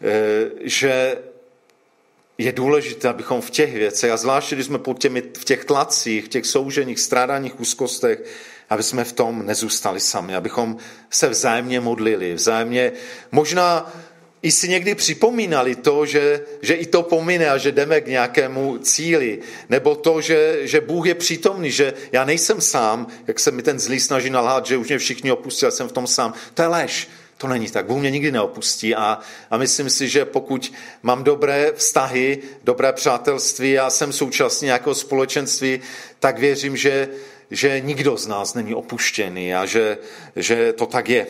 eh, 0.02 0.50
že 0.60 1.16
je 2.38 2.52
důležité, 2.52 3.08
abychom 3.08 3.40
v 3.40 3.50
těch 3.50 3.74
věcech, 3.74 4.10
a 4.10 4.16
zvláště 4.16 4.54
když 4.54 4.66
jsme 4.66 4.78
pod 4.78 4.98
těmi, 4.98 5.22
v 5.38 5.44
těch 5.44 5.64
tlacích, 5.64 6.24
v 6.24 6.28
těch 6.28 6.46
souženích, 6.46 7.00
strádáních, 7.00 7.60
úzkostech, 7.60 8.22
aby 8.74 8.82
jsme 8.82 9.04
v 9.04 9.12
tom 9.12 9.46
nezůstali 9.46 10.00
sami, 10.00 10.34
abychom 10.34 10.76
se 11.10 11.28
vzájemně 11.28 11.80
modlili, 11.80 12.34
vzájemně 12.34 12.92
možná 13.32 13.92
i 14.42 14.50
si 14.50 14.68
někdy 14.68 14.94
připomínali 14.94 15.74
to, 15.74 16.06
že, 16.06 16.40
že 16.62 16.74
i 16.74 16.86
to 16.86 17.02
pomine 17.02 17.50
a 17.50 17.58
že 17.58 17.72
jdeme 17.72 18.00
k 18.00 18.06
nějakému 18.06 18.78
cíli, 18.78 19.38
nebo 19.68 19.94
to, 19.94 20.20
že, 20.20 20.58
že 20.62 20.80
Bůh 20.80 21.06
je 21.06 21.14
přítomný, 21.14 21.70
že 21.70 21.92
já 22.12 22.24
nejsem 22.24 22.60
sám, 22.60 23.06
jak 23.26 23.40
se 23.40 23.50
mi 23.50 23.62
ten 23.62 23.78
zlý 23.78 24.00
snaží 24.00 24.30
nalhát, 24.30 24.66
že 24.66 24.76
už 24.76 24.88
mě 24.88 24.98
všichni 24.98 25.32
opustili, 25.32 25.72
jsem 25.72 25.88
v 25.88 25.92
tom 25.92 26.06
sám. 26.06 26.34
To 26.54 26.62
je 26.62 26.68
lež. 26.68 27.08
To 27.38 27.48
není 27.48 27.70
tak. 27.70 27.86
Bůh 27.86 28.00
mě 28.00 28.10
nikdy 28.10 28.32
neopustí 28.32 28.94
a, 28.94 29.18
a 29.50 29.56
myslím 29.56 29.90
si, 29.90 30.08
že 30.08 30.24
pokud 30.24 30.72
mám 31.02 31.24
dobré 31.24 31.72
vztahy, 31.74 32.38
dobré 32.64 32.92
přátelství 32.92 33.78
a 33.78 33.90
jsem 33.90 34.12
současně 34.12 34.66
nějakého 34.66 34.94
společenství, 34.94 35.80
tak 36.20 36.38
věřím, 36.38 36.76
že, 36.76 37.08
že 37.54 37.80
nikdo 37.80 38.16
z 38.16 38.26
nás 38.26 38.54
není 38.54 38.74
opuštěný 38.74 39.54
a 39.54 39.66
že, 39.66 39.98
že 40.36 40.72
to 40.72 40.86
tak 40.86 41.08
je. 41.08 41.26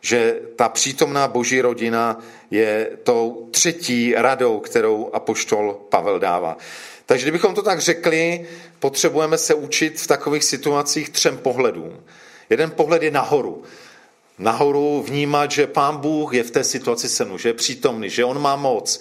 Že 0.00 0.40
ta 0.56 0.68
přítomná 0.68 1.28
boží 1.28 1.60
rodina 1.60 2.18
je 2.50 2.90
tou 3.02 3.48
třetí 3.50 4.14
radou, 4.16 4.60
kterou 4.60 5.10
apoštol 5.12 5.80
Pavel 5.88 6.18
dává. 6.18 6.56
Takže 7.06 7.24
kdybychom 7.24 7.54
to 7.54 7.62
tak 7.62 7.80
řekli, 7.80 8.48
potřebujeme 8.78 9.38
se 9.38 9.54
učit 9.54 10.00
v 10.00 10.06
takových 10.06 10.44
situacích 10.44 11.08
třem 11.08 11.38
pohledům. 11.38 12.00
Jeden 12.50 12.70
pohled 12.70 13.02
je 13.02 13.10
nahoru 13.10 13.62
nahoru 14.40 15.02
vnímat, 15.02 15.50
že 15.50 15.66
pán 15.66 15.96
Bůh 15.96 16.34
je 16.34 16.42
v 16.42 16.50
té 16.50 16.64
situaci 16.64 17.08
se 17.08 17.24
mnou, 17.24 17.38
že 17.38 17.48
je 17.48 17.54
přítomný, 17.54 18.10
že 18.10 18.24
on 18.24 18.42
má 18.42 18.56
moc. 18.56 19.00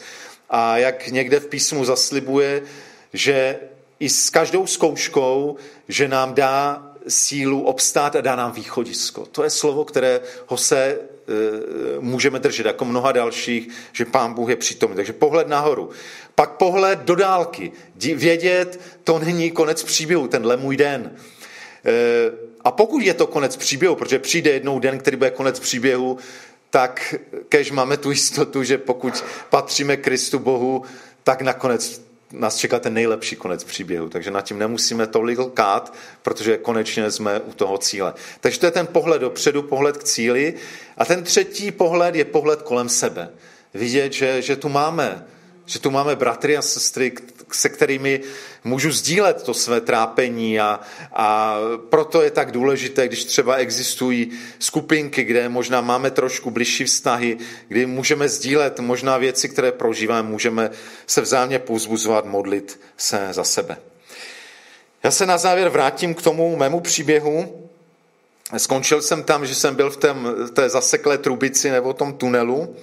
A 0.50 0.78
jak 0.78 1.08
někde 1.08 1.40
v 1.40 1.48
písmu 1.48 1.86
zaslibuje, 1.86 2.62
že 3.14 3.60
i 4.00 4.10
s 4.10 4.30
každou 4.30 4.68
zkouškou, 4.68 5.56
že 5.88 6.08
nám 6.08 6.34
dá 6.34 6.90
sílu 7.08 7.62
obstát 7.62 8.16
a 8.16 8.22
dá 8.22 8.36
nám 8.36 8.52
východisko. 8.52 9.26
To 9.26 9.44
je 9.44 9.50
slovo, 9.50 9.86
které 9.86 10.22
ho 10.48 10.58
se 10.58 10.78
e, 10.78 10.98
můžeme 12.00 12.40
držet, 12.40 12.66
jako 12.66 12.86
mnoha 12.86 13.12
dalších, 13.12 13.70
že 13.94 14.06
pán 14.06 14.34
Bůh 14.34 14.50
je 14.50 14.56
přítomný. 14.56 14.96
Takže 14.96 15.14
pohled 15.14 15.48
nahoru. 15.48 15.90
Pak 16.36 16.52
pohled 16.52 17.00
do 17.00 17.16
dálky. 17.16 17.72
Vědět, 17.96 18.80
to 19.04 19.20
není 19.20 19.52
konec 19.52 19.84
příběhu, 19.84 20.28
tenhle 20.28 20.58
můj 20.58 20.78
den. 20.78 21.16
E, 21.86 22.32
a 22.62 22.72
pokud 22.72 23.02
je 23.02 23.14
to 23.14 23.28
konec 23.28 23.58
příběhu, 23.58 23.96
protože 23.96 24.20
přijde 24.20 24.52
jednou 24.52 24.80
den, 24.80 25.00
který 25.00 25.18
bude 25.18 25.32
konec 25.32 25.60
příběhu, 25.60 26.18
tak 26.70 27.16
kež 27.50 27.72
máme 27.72 27.98
tu 27.98 28.12
jistotu, 28.12 28.64
že 28.64 28.78
pokud 28.78 29.24
patříme 29.50 29.98
Kristu 29.98 30.40
Bohu, 30.40 30.84
tak 31.24 31.42
nakonec 31.42 32.09
nás 32.34 32.58
čeká 32.58 32.80
ten 32.80 32.94
nejlepší 32.94 33.36
konec 33.36 33.64
příběhu. 33.64 34.10
Takže 34.10 34.32
nad 34.32 34.42
tím 34.42 34.60
nemusíme 34.60 35.08
tolik 35.08 35.40
lkát, 35.40 35.94
protože 36.22 36.58
konečně 36.58 37.12
jsme 37.12 37.40
u 37.40 37.54
toho 37.54 37.78
cíle. 37.78 38.14
Takže 38.40 38.60
to 38.60 38.66
je 38.66 38.72
ten 38.72 38.88
pohled 38.88 39.22
dopředu, 39.22 39.62
pohled 39.62 39.98
k 39.98 40.04
cíli. 40.04 40.54
A 40.98 41.06
ten 41.06 41.24
třetí 41.24 41.72
pohled 41.72 42.16
je 42.16 42.26
pohled 42.26 42.62
kolem 42.62 42.90
sebe. 42.90 43.30
Vidět, 43.74 44.14
že, 44.14 44.42
že 44.42 44.56
tu 44.56 44.70
máme 44.70 45.26
že 45.70 45.80
tu 45.80 45.92
máme 45.92 46.16
bratry 46.16 46.58
a 46.58 46.62
sestry, 46.62 47.14
se 47.52 47.70
kterými 47.70 48.22
můžu 48.64 48.92
sdílet 48.92 49.44
to 49.44 49.54
své 49.54 49.82
trápení 49.82 50.60
a, 50.60 50.80
a 51.14 51.58
proto 51.90 52.22
je 52.22 52.32
tak 52.32 52.52
důležité, 52.52 53.08
když 53.08 53.26
třeba 53.26 53.56
existují 53.56 54.32
skupinky, 54.60 55.24
kde 55.24 55.50
možná 55.50 55.82
máme 55.82 56.12
trošku 56.12 56.52
bližší 56.52 56.86
vztahy, 56.86 57.38
kdy 57.68 57.86
můžeme 57.86 58.30
sdílet 58.30 58.80
možná 58.80 59.18
věci, 59.18 59.50
které 59.50 59.72
prožíváme, 59.72 60.30
můžeme 60.30 60.70
se 61.08 61.22
vzájemně 61.22 61.60
pouzbuzovat, 61.60 62.26
modlit 62.26 62.80
se 62.98 63.28
za 63.32 63.44
sebe. 63.44 63.78
Já 65.04 65.12
se 65.12 65.26
na 65.26 65.38
závěr 65.38 65.70
vrátím 65.70 66.14
k 66.14 66.22
tomu 66.22 66.56
mému 66.56 66.80
příběhu. 66.80 67.70
Skončil 68.58 69.02
jsem 69.02 69.24
tam, 69.24 69.46
že 69.46 69.56
jsem 69.56 69.76
byl 69.76 69.90
v, 69.90 69.98
tém, 69.98 70.28
té 70.54 70.70
zaseklé 70.70 71.18
trubici 71.18 71.72
nebo 71.72 71.94
tom 71.94 72.14
tunelu 72.14 72.76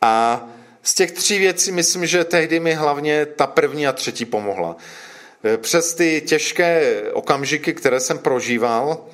a 0.00 0.44
z 0.86 0.94
těch 0.94 1.12
tří 1.12 1.38
věcí 1.38 1.72
myslím, 1.72 2.06
že 2.06 2.24
tehdy 2.24 2.60
mi 2.60 2.74
hlavně 2.74 3.26
ta 3.26 3.46
první 3.46 3.86
a 3.86 3.92
třetí 3.92 4.24
pomohla. 4.24 4.76
E, 5.44 5.56
přes 5.56 5.94
ty 5.94 6.22
těžké 6.26 7.02
okamžiky, 7.12 7.74
které 7.74 8.00
jsem 8.00 8.18
prožíval 8.18 9.04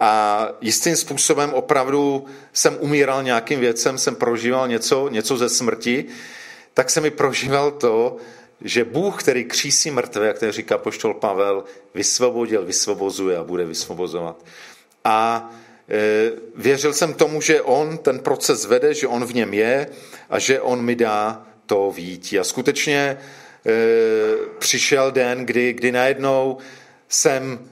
a 0.00 0.48
jistým 0.60 0.96
způsobem 0.96 1.54
opravdu 1.54 2.24
jsem 2.52 2.76
umíral 2.80 3.22
nějakým 3.22 3.60
věcem, 3.60 3.98
jsem 3.98 4.16
prožíval 4.16 4.68
něco, 4.68 5.08
něco 5.08 5.36
ze 5.36 5.48
smrti, 5.48 6.04
tak 6.74 6.90
jsem 6.90 7.02
mi 7.02 7.10
prožíval 7.10 7.70
to, 7.70 8.16
že 8.60 8.84
Bůh, 8.84 9.22
který 9.22 9.44
křísí 9.44 9.90
mrtvé, 9.90 10.26
jak 10.26 10.36
který 10.36 10.52
říká 10.52 10.78
poštol 10.78 11.14
Pavel, 11.14 11.64
vysvobodil, 11.94 12.64
vysvobozuje 12.64 13.36
a 13.36 13.44
bude 13.44 13.64
vysvobozovat. 13.64 14.44
A 15.04 15.50
Eh, 15.50 15.69
věřil 16.56 16.92
jsem 16.92 17.14
tomu, 17.14 17.40
že 17.40 17.62
on 17.62 17.98
ten 17.98 18.18
proces 18.18 18.64
vede, 18.64 18.94
že 18.94 19.06
on 19.06 19.24
v 19.24 19.34
něm 19.34 19.54
je 19.54 19.86
a 20.30 20.38
že 20.38 20.60
on 20.60 20.82
mi 20.82 20.96
dá 20.96 21.46
to 21.66 21.92
vítí. 21.96 22.38
A 22.38 22.44
skutečně 22.44 23.18
eh, 23.66 23.72
přišel 24.58 25.10
den, 25.10 25.46
kdy, 25.46 25.72
kdy 25.72 25.92
najednou 25.92 26.58
jsem 27.08 27.68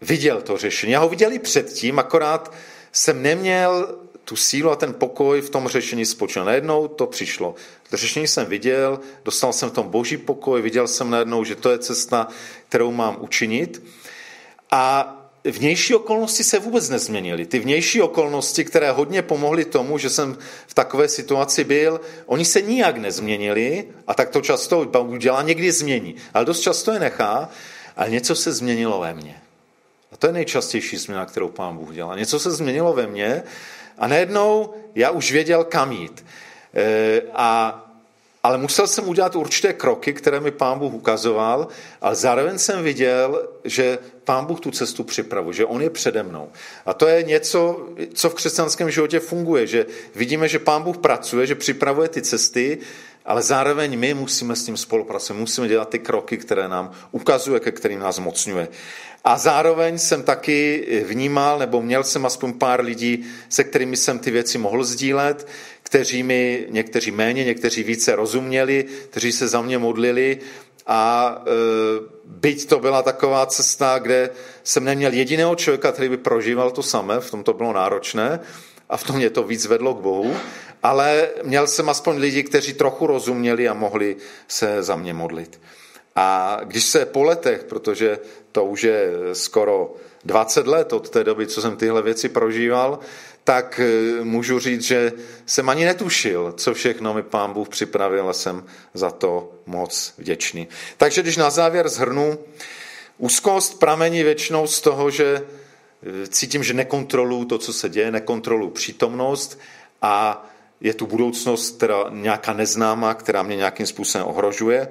viděl 0.00 0.42
to 0.42 0.56
řešení. 0.56 0.92
Já 0.92 1.00
ho 1.00 1.08
viděl 1.08 1.32
i 1.32 1.38
předtím, 1.38 1.98
akorát 1.98 2.52
jsem 2.92 3.22
neměl 3.22 3.98
tu 4.24 4.36
sílu 4.36 4.70
a 4.70 4.76
ten 4.76 4.94
pokoj 4.94 5.40
v 5.40 5.50
tom 5.50 5.68
řešení 5.68 6.06
spočil. 6.06 6.44
Najednou 6.44 6.88
to 6.88 7.06
přišlo. 7.06 7.54
To 7.90 7.96
řešení 7.96 8.28
jsem 8.28 8.46
viděl, 8.46 9.00
dostal 9.24 9.52
jsem 9.52 9.70
v 9.70 9.72
tom 9.72 9.88
boží 9.88 10.16
pokoj, 10.16 10.62
viděl 10.62 10.88
jsem 10.88 11.10
najednou, 11.10 11.44
že 11.44 11.54
to 11.54 11.70
je 11.70 11.78
cesta, 11.78 12.28
kterou 12.68 12.92
mám 12.92 13.16
učinit. 13.20 13.82
A 14.70 15.21
vnější 15.50 15.94
okolnosti 15.94 16.44
se 16.44 16.58
vůbec 16.58 16.88
nezměnily. 16.88 17.46
Ty 17.46 17.58
vnější 17.58 18.02
okolnosti, 18.02 18.64
které 18.64 18.90
hodně 18.90 19.22
pomohly 19.22 19.64
tomu, 19.64 19.98
že 19.98 20.10
jsem 20.10 20.38
v 20.66 20.74
takové 20.74 21.08
situaci 21.08 21.64
byl, 21.64 22.00
oni 22.26 22.44
se 22.44 22.62
nijak 22.62 22.96
nezměnili 22.96 23.88
a 24.06 24.14
tak 24.14 24.30
to 24.30 24.40
často 24.40 24.84
Bůh 24.84 25.18
dělá, 25.18 25.42
někdy 25.42 25.72
změní, 25.72 26.14
ale 26.34 26.44
dost 26.44 26.60
často 26.60 26.92
je 26.92 27.00
nechá, 27.00 27.48
ale 27.96 28.10
něco 28.10 28.34
se 28.34 28.52
změnilo 28.52 29.00
ve 29.00 29.14
mně. 29.14 29.36
A 30.12 30.16
to 30.16 30.26
je 30.26 30.32
nejčastější 30.32 30.96
změna, 30.96 31.26
kterou 31.26 31.48
pán 31.48 31.76
Bůh 31.76 31.94
dělá. 31.94 32.16
Něco 32.16 32.38
se 32.38 32.50
změnilo 32.50 32.92
ve 32.92 33.06
mně 33.06 33.42
a 33.98 34.06
najednou 34.06 34.74
já 34.94 35.10
už 35.10 35.32
věděl, 35.32 35.64
kam 35.64 35.92
jít. 35.92 36.24
E, 36.74 37.22
a 37.34 37.78
ale 38.42 38.58
musel 38.58 38.86
jsem 38.86 39.08
udělat 39.08 39.36
určité 39.36 39.72
kroky, 39.72 40.12
které 40.12 40.40
mi 40.40 40.50
pán 40.50 40.78
Bůh 40.78 40.94
ukazoval, 40.94 41.68
ale 42.00 42.14
zároveň 42.14 42.58
jsem 42.58 42.84
viděl, 42.84 43.48
že 43.64 43.98
pán 44.24 44.44
Bůh 44.44 44.60
tu 44.60 44.70
cestu 44.70 45.04
připravuje, 45.04 45.54
že 45.54 45.66
on 45.66 45.82
je 45.82 45.90
přede 45.90 46.22
mnou. 46.22 46.48
A 46.86 46.94
to 46.94 47.06
je 47.06 47.22
něco, 47.22 47.88
co 48.14 48.30
v 48.30 48.34
křesťanském 48.34 48.90
životě 48.90 49.20
funguje, 49.20 49.66
že 49.66 49.86
vidíme, 50.14 50.48
že 50.48 50.58
pán 50.58 50.82
Bůh 50.82 50.98
pracuje, 50.98 51.46
že 51.46 51.54
připravuje 51.54 52.08
ty 52.08 52.22
cesty, 52.22 52.78
ale 53.24 53.42
zároveň 53.42 53.98
my 53.98 54.14
musíme 54.14 54.56
s 54.56 54.64
tím 54.64 54.76
spolupracovat, 54.76 55.40
musíme 55.40 55.68
dělat 55.68 55.88
ty 55.88 55.98
kroky, 55.98 56.36
které 56.36 56.68
nám 56.68 56.90
ukazuje, 57.10 57.60
ke 57.60 57.72
kterým 57.72 58.00
nás 58.00 58.18
mocňuje. 58.18 58.68
A 59.24 59.38
zároveň 59.38 59.98
jsem 59.98 60.22
taky 60.22 60.86
vnímal, 61.08 61.58
nebo 61.58 61.82
měl 61.82 62.04
jsem 62.04 62.26
aspoň 62.26 62.52
pár 62.52 62.80
lidí, 62.80 63.24
se 63.48 63.64
kterými 63.64 63.96
jsem 63.96 64.18
ty 64.18 64.30
věci 64.30 64.58
mohl 64.58 64.84
sdílet, 64.84 65.46
kteří 65.92 66.22
mi, 66.22 66.66
někteří 66.70 67.10
méně, 67.10 67.44
někteří 67.44 67.82
více 67.82 68.16
rozuměli, 68.16 68.84
kteří 69.10 69.32
se 69.32 69.48
za 69.48 69.62
mě 69.62 69.78
modlili 69.78 70.38
a 70.86 71.34
e, 71.36 71.50
byť 72.24 72.68
to 72.68 72.80
byla 72.80 73.02
taková 73.02 73.46
cesta, 73.46 73.98
kde 73.98 74.30
jsem 74.64 74.84
neměl 74.84 75.12
jediného 75.12 75.54
člověka, 75.54 75.92
který 75.92 76.08
by 76.08 76.16
prožíval 76.16 76.70
to 76.70 76.82
samé, 76.82 77.20
v 77.20 77.30
tom 77.30 77.44
to 77.44 77.52
bylo 77.52 77.72
náročné 77.72 78.40
a 78.88 78.96
v 78.96 79.04
tom 79.04 79.16
mě 79.16 79.30
to 79.30 79.42
víc 79.42 79.66
vedlo 79.66 79.94
k 79.94 80.00
Bohu, 80.00 80.36
ale 80.82 81.28
měl 81.42 81.66
jsem 81.66 81.88
aspoň 81.88 82.16
lidi, 82.16 82.42
kteří 82.42 82.72
trochu 82.72 83.06
rozuměli 83.06 83.68
a 83.68 83.74
mohli 83.74 84.16
se 84.48 84.82
za 84.82 84.96
mě 84.96 85.14
modlit. 85.14 85.60
A 86.16 86.60
když 86.64 86.84
se 86.84 87.06
po 87.06 87.22
letech, 87.22 87.64
protože 87.64 88.18
to 88.52 88.64
už 88.64 88.82
je 88.82 89.10
skoro 89.32 89.94
20 90.24 90.66
let 90.66 90.92
od 90.92 91.10
té 91.10 91.24
doby, 91.24 91.46
co 91.46 91.62
jsem 91.62 91.76
tyhle 91.76 92.02
věci 92.02 92.28
prožíval, 92.28 92.98
tak 93.44 93.80
eh, 93.80 94.24
můžu 94.24 94.58
říct, 94.58 94.82
že 94.82 95.12
jsem 95.46 95.68
ani 95.68 95.84
netušil, 95.84 96.54
co 96.56 96.74
všechno 96.74 97.14
mi 97.14 97.22
pán 97.22 97.52
Bůh 97.52 97.68
připravil 97.68 98.28
a 98.28 98.32
jsem 98.32 98.64
za 98.94 99.10
to 99.10 99.52
moc 99.66 100.14
vděčný. 100.18 100.68
Takže 100.96 101.22
když 101.22 101.36
na 101.36 101.50
závěr 101.50 101.88
zhrnu, 101.88 102.38
úzkost 103.18 103.78
pramení 103.78 104.22
většinou 104.22 104.66
z 104.66 104.80
toho, 104.80 105.10
že 105.10 105.42
eh, 105.42 106.26
cítím, 106.26 106.64
že 106.64 106.74
nekontroluji 106.74 107.44
to, 107.44 107.58
co 107.58 107.72
se 107.72 107.88
děje, 107.88 108.10
nekontroluji 108.10 108.70
přítomnost 108.70 109.58
a 110.02 110.46
je 110.80 110.94
tu 110.94 111.06
budoucnost, 111.06 111.76
která 111.76 112.04
nějaká 112.10 112.52
neznámá, 112.52 113.14
která 113.14 113.42
mě 113.42 113.56
nějakým 113.56 113.86
způsobem 113.86 114.26
ohrožuje 114.26 114.88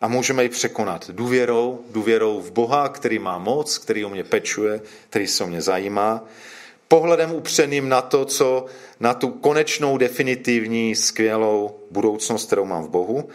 a 0.00 0.08
můžeme 0.08 0.42
ji 0.42 0.48
překonat 0.48 1.10
důvěrou, 1.10 1.84
důvěrou 1.90 2.40
v 2.40 2.50
Boha, 2.50 2.88
který 2.88 3.18
má 3.18 3.38
moc, 3.38 3.78
který 3.78 4.04
o 4.04 4.08
mě 4.08 4.24
pečuje, 4.24 4.80
který 5.10 5.26
se 5.26 5.44
o 5.44 5.46
mě 5.46 5.62
zajímá, 5.62 6.24
pohledem 6.94 7.32
upřeným 7.32 7.88
na 7.88 8.02
to, 8.02 8.24
co 8.24 8.66
na 9.00 9.14
tu 9.14 9.28
konečnou, 9.28 9.98
definitivní, 9.98 10.94
skvělou 10.94 11.80
budoucnost, 11.90 12.46
kterou 12.46 12.64
mám 12.64 12.84
v 12.84 12.88
Bohu 12.88 13.28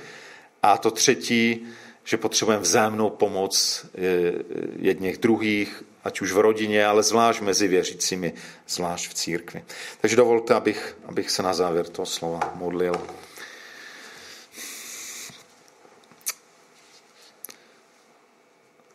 A 0.64 0.78
to 0.78 0.92
třetí, 0.92 1.68
že 2.04 2.18
potřebujeme 2.18 2.64
vzájemnou 2.64 3.10
pomoc 3.10 3.86
eh, 3.86 4.00
jedněch 4.80 5.18
druhých, 5.18 5.84
ať 6.04 6.22
už 6.22 6.32
v 6.32 6.38
rodině, 6.38 6.86
ale 6.86 7.04
zvlášť 7.04 7.42
mezi 7.42 7.68
věřícími, 7.68 8.34
zvlášť 8.68 9.10
v 9.10 9.14
církvi. 9.14 9.64
Takže 10.02 10.16
dovolte, 10.16 10.54
abych, 10.54 10.98
abych 11.06 11.32
se 11.32 11.44
na 11.44 11.54
závěr 11.54 11.88
toho 11.88 12.06
slova 12.06 12.54
modlil. 12.56 12.96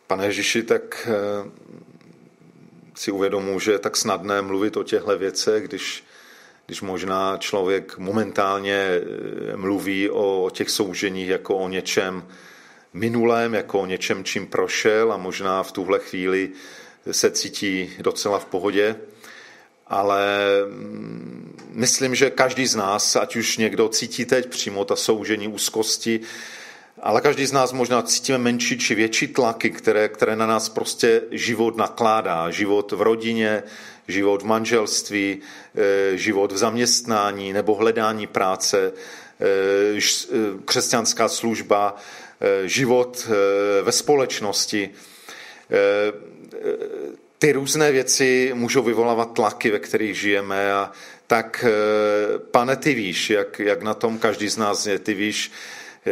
Pane 0.07 0.25
Ježíši, 0.25 0.63
tak 0.63 1.07
eh, 1.07 1.75
si 2.95 3.11
uvědomuji, 3.11 3.59
že 3.59 3.71
je 3.71 3.79
tak 3.79 3.97
snadné 3.97 4.41
mluvit 4.41 4.77
o 4.77 4.83
těchto 4.83 5.17
věcech, 5.17 5.67
když, 5.67 6.03
když 6.65 6.81
možná 6.81 7.37
člověk 7.37 7.97
momentálně 7.97 8.75
eh, 8.75 9.57
mluví 9.57 10.09
o 10.09 10.49
těch 10.53 10.69
souženích 10.69 11.27
jako 11.27 11.57
o 11.57 11.69
něčem 11.69 12.27
minulém, 12.93 13.53
jako 13.53 13.79
o 13.79 13.85
něčem, 13.85 14.23
čím 14.23 14.47
prošel 14.47 15.13
a 15.13 15.17
možná 15.17 15.63
v 15.63 15.71
tuhle 15.71 15.99
chvíli 15.99 16.49
se 17.11 17.31
cítí 17.31 17.93
docela 17.99 18.39
v 18.39 18.45
pohodě. 18.45 18.95
Ale 19.87 20.47
mm, 20.67 21.69
myslím, 21.69 22.15
že 22.15 22.29
každý 22.29 22.67
z 22.67 22.75
nás, 22.75 23.15
ať 23.15 23.35
už 23.35 23.57
někdo 23.57 23.89
cítí 23.89 24.25
teď 24.25 24.49
přímo 24.49 24.85
ta 24.85 24.95
soužení 24.95 25.47
úzkosti, 25.47 26.19
ale 27.01 27.21
každý 27.21 27.45
z 27.45 27.51
nás 27.51 27.73
možná 27.73 28.01
cítíme 28.01 28.37
menší 28.37 28.77
či 28.77 28.95
větší 28.95 29.27
tlaky, 29.27 29.69
které, 29.69 30.09
které 30.09 30.35
na 30.35 30.47
nás 30.47 30.69
prostě 30.69 31.21
život 31.31 31.77
nakládá. 31.77 32.51
Život 32.51 32.91
v 32.91 33.01
rodině, 33.01 33.63
život 34.07 34.41
v 34.41 34.45
manželství, 34.45 35.41
eh, 35.75 36.17
život 36.17 36.51
v 36.51 36.57
zaměstnání 36.57 37.53
nebo 37.53 37.75
hledání 37.75 38.27
práce, 38.27 38.93
eh, 39.39 39.99
eh, 39.99 40.37
křesťanská 40.65 41.27
služba, 41.27 41.95
život 42.65 43.27
ve 43.83 43.91
společnosti. 43.91 44.89
Ty 47.39 47.51
různé 47.51 47.91
věci 47.91 48.51
můžou 48.53 48.83
vyvolávat 48.83 49.33
tlaky, 49.33 49.71
ve 49.71 49.79
kterých 49.79 50.19
žijeme 50.19 50.73
a 50.73 50.91
tak, 51.27 51.65
pane, 52.51 52.75
ty 52.75 52.93
víš, 52.93 53.29
jak, 53.29 53.59
jak 53.59 53.81
na 53.83 53.93
tom 53.93 54.19
každý 54.19 54.49
z 54.49 54.57
nás 54.57 54.85
je, 54.85 54.99
ty 54.99 55.13
víš, 55.13 55.51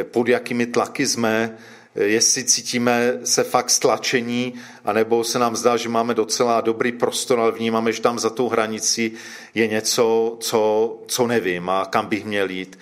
pod 0.03 0.27
jakými 0.27 0.65
tlaky 0.65 1.07
jsme, 1.07 1.57
jestli 1.95 2.43
cítíme 2.43 3.19
se 3.23 3.43
fakt 3.43 3.69
stlačení, 3.69 4.53
anebo 4.85 5.23
se 5.23 5.39
nám 5.39 5.55
zdá, 5.55 5.77
že 5.77 5.89
máme 5.89 6.13
docela 6.13 6.61
dobrý 6.61 6.91
prostor, 6.91 7.39
ale 7.39 7.51
vnímáme, 7.51 7.91
že 7.91 8.01
tam 8.01 8.19
za 8.19 8.29
tou 8.29 8.49
hranicí 8.49 9.11
je 9.53 9.67
něco, 9.67 10.37
co, 10.39 10.97
co 11.07 11.27
nevím 11.27 11.69
a 11.69 11.85
kam 11.85 12.05
bych 12.05 12.25
měl 12.25 12.49
jít. 12.49 12.79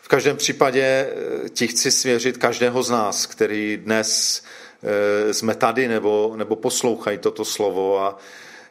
V 0.00 0.08
každém 0.08 0.36
případě 0.36 0.82
eh, 0.82 1.48
ti 1.48 1.66
chci 1.66 1.90
svěřit 1.90 2.36
každého 2.36 2.82
z 2.82 2.90
nás, 2.90 3.26
který 3.26 3.76
dnes 3.76 4.42
eh, 4.82 5.34
jsme 5.34 5.54
tady 5.54 5.88
nebo, 5.88 6.32
nebo 6.36 6.56
poslouchají 6.56 7.18
toto 7.18 7.44
slovo 7.44 8.00
a 8.00 8.18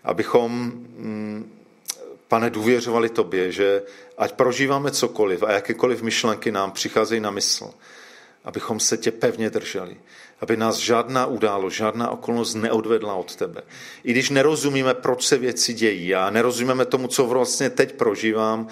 abychom 0.03 0.51
mm, 0.51 1.60
Pane, 2.31 2.49
důvěřovali 2.49 3.09
tobě, 3.09 3.51
že 3.51 3.81
ať 4.17 4.31
prožíváme 4.31 4.91
cokoliv 4.91 5.43
a 5.43 5.51
jakékoliv 5.51 6.01
myšlenky 6.01 6.51
nám 6.51 6.71
přicházejí 6.71 7.21
na 7.21 7.31
mysl, 7.31 7.69
abychom 8.43 8.79
se 8.79 8.97
tě 8.97 9.11
pevně 9.11 9.49
drželi, 9.49 9.97
aby 10.39 10.57
nás 10.57 10.77
žádná 10.77 11.25
událo, 11.25 11.69
žádná 11.69 12.09
okolnost 12.09 12.55
neodvedla 12.55 13.13
od 13.13 13.35
tebe. 13.35 13.61
I 14.03 14.11
když 14.11 14.29
nerozumíme, 14.29 14.93
proč 14.93 15.27
se 15.27 15.37
věci 15.37 15.73
dějí 15.73 16.15
a 16.15 16.29
nerozumíme 16.29 16.85
tomu, 16.85 17.07
co 17.07 17.25
vlastně 17.25 17.69
teď 17.69 17.95
prožívám, 17.95 18.67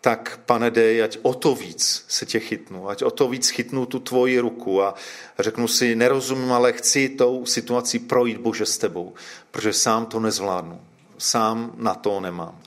tak 0.00 0.40
pane 0.46 0.70
dej, 0.70 1.02
ať 1.02 1.18
o 1.22 1.34
to 1.34 1.54
víc 1.54 2.04
se 2.08 2.26
tě 2.26 2.40
chytnu, 2.40 2.88
ať 2.88 3.02
o 3.02 3.10
to 3.10 3.28
víc 3.28 3.48
chytnu 3.48 3.86
tu 3.86 3.98
tvoji 3.98 4.38
ruku 4.38 4.82
a 4.82 4.94
řeknu 5.38 5.68
si, 5.68 5.96
nerozumím, 5.96 6.52
ale 6.52 6.72
chci 6.72 7.08
tou 7.08 7.46
situací 7.46 7.98
projít 7.98 8.38
Bože 8.38 8.66
s 8.66 8.78
tebou, 8.78 9.14
protože 9.50 9.72
sám 9.72 10.06
to 10.06 10.20
nezvládnu, 10.20 10.80
sám 11.18 11.72
na 11.76 11.94
to 11.94 12.20
nemám. 12.20 12.62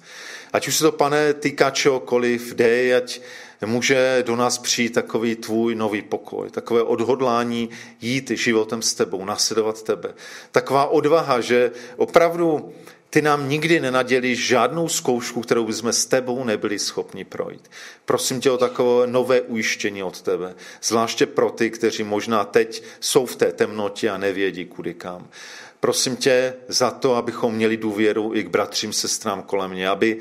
Ať 0.56 0.68
už 0.68 0.76
se 0.76 0.84
to, 0.84 0.91
pane, 0.91 1.34
týká 1.34 1.70
čehokoliv, 1.70 2.56
dej, 2.56 2.96
ať 2.96 3.22
může 3.65 4.24
do 4.26 4.36
nás 4.36 4.58
přijít 4.58 4.94
takový 4.94 5.36
tvůj 5.36 5.76
nový 5.76 6.02
pokoj, 6.02 6.50
takové 6.50 6.84
odhodlání 6.84 7.70
jít 8.02 8.32
životem 8.32 8.82
s 8.82 8.94
tebou, 8.94 9.26
nasledovat 9.26 9.84
tebe. 9.84 10.13
Taková 10.52 10.86
odvaha, 10.86 11.41
že 11.41 11.72
opravdu 11.98 12.74
ty 13.10 13.22
nám 13.22 13.50
nikdy 13.50 13.80
nenadělíš 13.80 14.48
žádnou 14.48 14.89
zkoušku, 14.89 15.41
kterou 15.41 15.65
bychom 15.65 15.94
s 15.94 16.06
tebou 16.06 16.44
nebyli 16.44 16.80
schopni 16.80 17.24
projít. 17.24 17.72
Prosím 18.06 18.41
tě 18.41 18.52
o 18.52 18.58
takové 18.58 19.08
nové 19.08 19.41
ujištění 19.41 20.04
od 20.04 20.22
tebe, 20.22 20.56
zvláště 20.84 21.26
pro 21.26 21.52
ty, 21.52 21.70
kteří 21.70 22.04
možná 22.04 22.44
teď 22.44 22.84
jsou 23.00 23.26
v 23.26 23.36
té 23.36 23.52
temnotě 23.52 24.10
a 24.10 24.18
nevědí 24.18 24.65
kudy 24.65 24.94
kam. 24.94 25.28
Prosím 25.86 26.15
tě 26.15 26.54
za 26.67 26.91
to, 26.91 27.15
abychom 27.15 27.56
měli 27.56 27.78
důvěru 27.78 28.32
i 28.36 28.43
k 28.43 28.48
bratřím, 28.48 28.93
sestrám 28.93 29.43
kolem 29.43 29.71
mě, 29.71 29.89
aby 29.89 30.17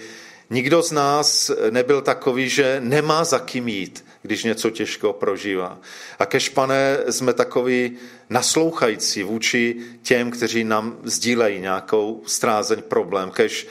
nikdo 0.51 0.83
z 0.83 0.93
nás 0.93 1.51
nebyl 1.71 2.03
takový, 2.03 2.49
že 2.49 2.77
nemá 2.81 3.25
za 3.25 3.39
kým 3.39 3.69
jít, 3.69 4.05
když 4.23 4.45
něco 4.45 4.71
těžko 4.71 5.13
prožívá. 5.13 5.79
A 6.19 6.27
kež, 6.27 6.49
pane, 6.49 6.99
jsme 7.11 7.33
takový 7.33 7.97
naslouchající 8.31 9.23
vůči 9.23 9.77
těm, 10.03 10.31
kteří 10.31 10.65
nám 10.65 10.97
sdílejí 11.05 11.61
nějakou 11.61 12.23
strázeň 12.27 12.83
problém. 12.83 13.31
Kež, 13.31 13.67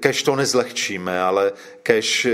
kež 0.00 0.22
to 0.22 0.36
nezlehčíme, 0.36 1.20
ale 1.20 1.52
kež 1.82 2.24
eh, 2.24 2.32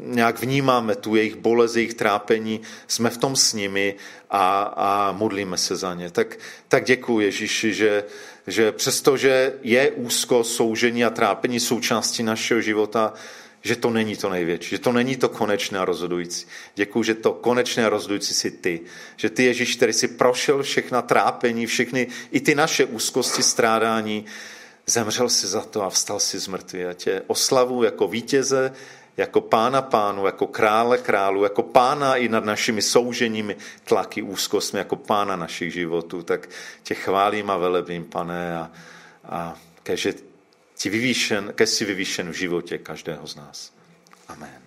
nějak 0.00 0.40
vnímáme 0.40 0.96
tu 0.96 1.14
jejich 1.14 1.36
bolest, 1.36 1.76
jejich 1.76 1.94
trápení, 1.94 2.60
jsme 2.86 3.10
v 3.10 3.16
tom 3.18 3.36
s 3.36 3.52
nimi 3.52 3.94
a, 4.30 4.62
a 4.76 5.12
modlíme 5.12 5.58
se 5.58 5.76
za 5.76 5.94
ně. 5.94 6.10
Tak, 6.10 6.38
tak 6.68 6.84
děkuji 6.84 7.20
Ježíši, 7.20 7.74
že, 7.74 8.04
že 8.46 8.72
přestože 8.72 9.52
je 9.62 9.90
úzko 9.90 10.44
soužení 10.44 11.04
a 11.04 11.10
trápení 11.10 11.60
součástí 11.60 12.22
našeho 12.22 12.60
života, 12.60 13.12
že 13.62 13.76
to 13.76 13.90
není 13.90 14.16
to 14.16 14.30
největší, 14.30 14.70
že 14.70 14.78
to 14.78 14.92
není 14.92 15.16
to 15.16 15.28
konečné 15.28 15.78
a 15.78 15.84
rozhodující. 15.84 16.46
Děkuji, 16.74 17.02
že 17.02 17.14
to 17.14 17.32
konečné 17.32 17.86
a 17.86 17.88
rozhodující 17.88 18.34
jsi 18.34 18.50
ty. 18.50 18.80
Že 19.16 19.30
ty, 19.30 19.44
Ježíš, 19.44 19.76
který 19.76 19.92
si 19.92 20.08
prošel 20.08 20.62
všechna 20.62 21.02
trápení, 21.02 21.66
všechny, 21.66 22.06
i 22.30 22.40
ty 22.40 22.54
naše 22.54 22.84
úzkosti, 22.84 23.42
strádání, 23.42 24.24
zemřel 24.86 25.28
si 25.28 25.46
za 25.46 25.60
to 25.60 25.82
a 25.82 25.90
vstal 25.90 26.20
si 26.20 26.38
z 26.38 26.48
mrtvý. 26.48 26.84
A 26.84 26.92
tě 26.92 27.22
oslavu 27.26 27.82
jako 27.82 28.08
vítěze, 28.08 28.72
jako 29.16 29.40
pána 29.40 29.82
pánu, 29.82 30.26
jako 30.26 30.46
krále 30.46 30.98
králu, 30.98 31.42
jako 31.42 31.62
pána 31.62 32.16
i 32.16 32.28
nad 32.28 32.44
našimi 32.44 32.82
souženími, 32.82 33.56
tlaky, 33.84 34.22
úzkostmi, 34.22 34.78
jako 34.78 34.96
pána 34.96 35.36
našich 35.36 35.72
životů. 35.72 36.22
Tak 36.22 36.48
tě 36.82 36.94
chválím 36.94 37.50
a 37.50 37.56
velebím, 37.56 38.04
pane, 38.04 38.56
a, 38.56 38.70
a 39.24 39.54
keže 39.82 40.14
ti 40.74 40.90
vyvýšen, 40.90 41.52
kež 41.54 41.70
si 41.70 41.84
vyvýšen 41.84 42.30
v 42.30 42.36
životě 42.36 42.78
každého 42.78 43.26
z 43.26 43.36
nás. 43.36 43.72
Amen. 44.28 44.65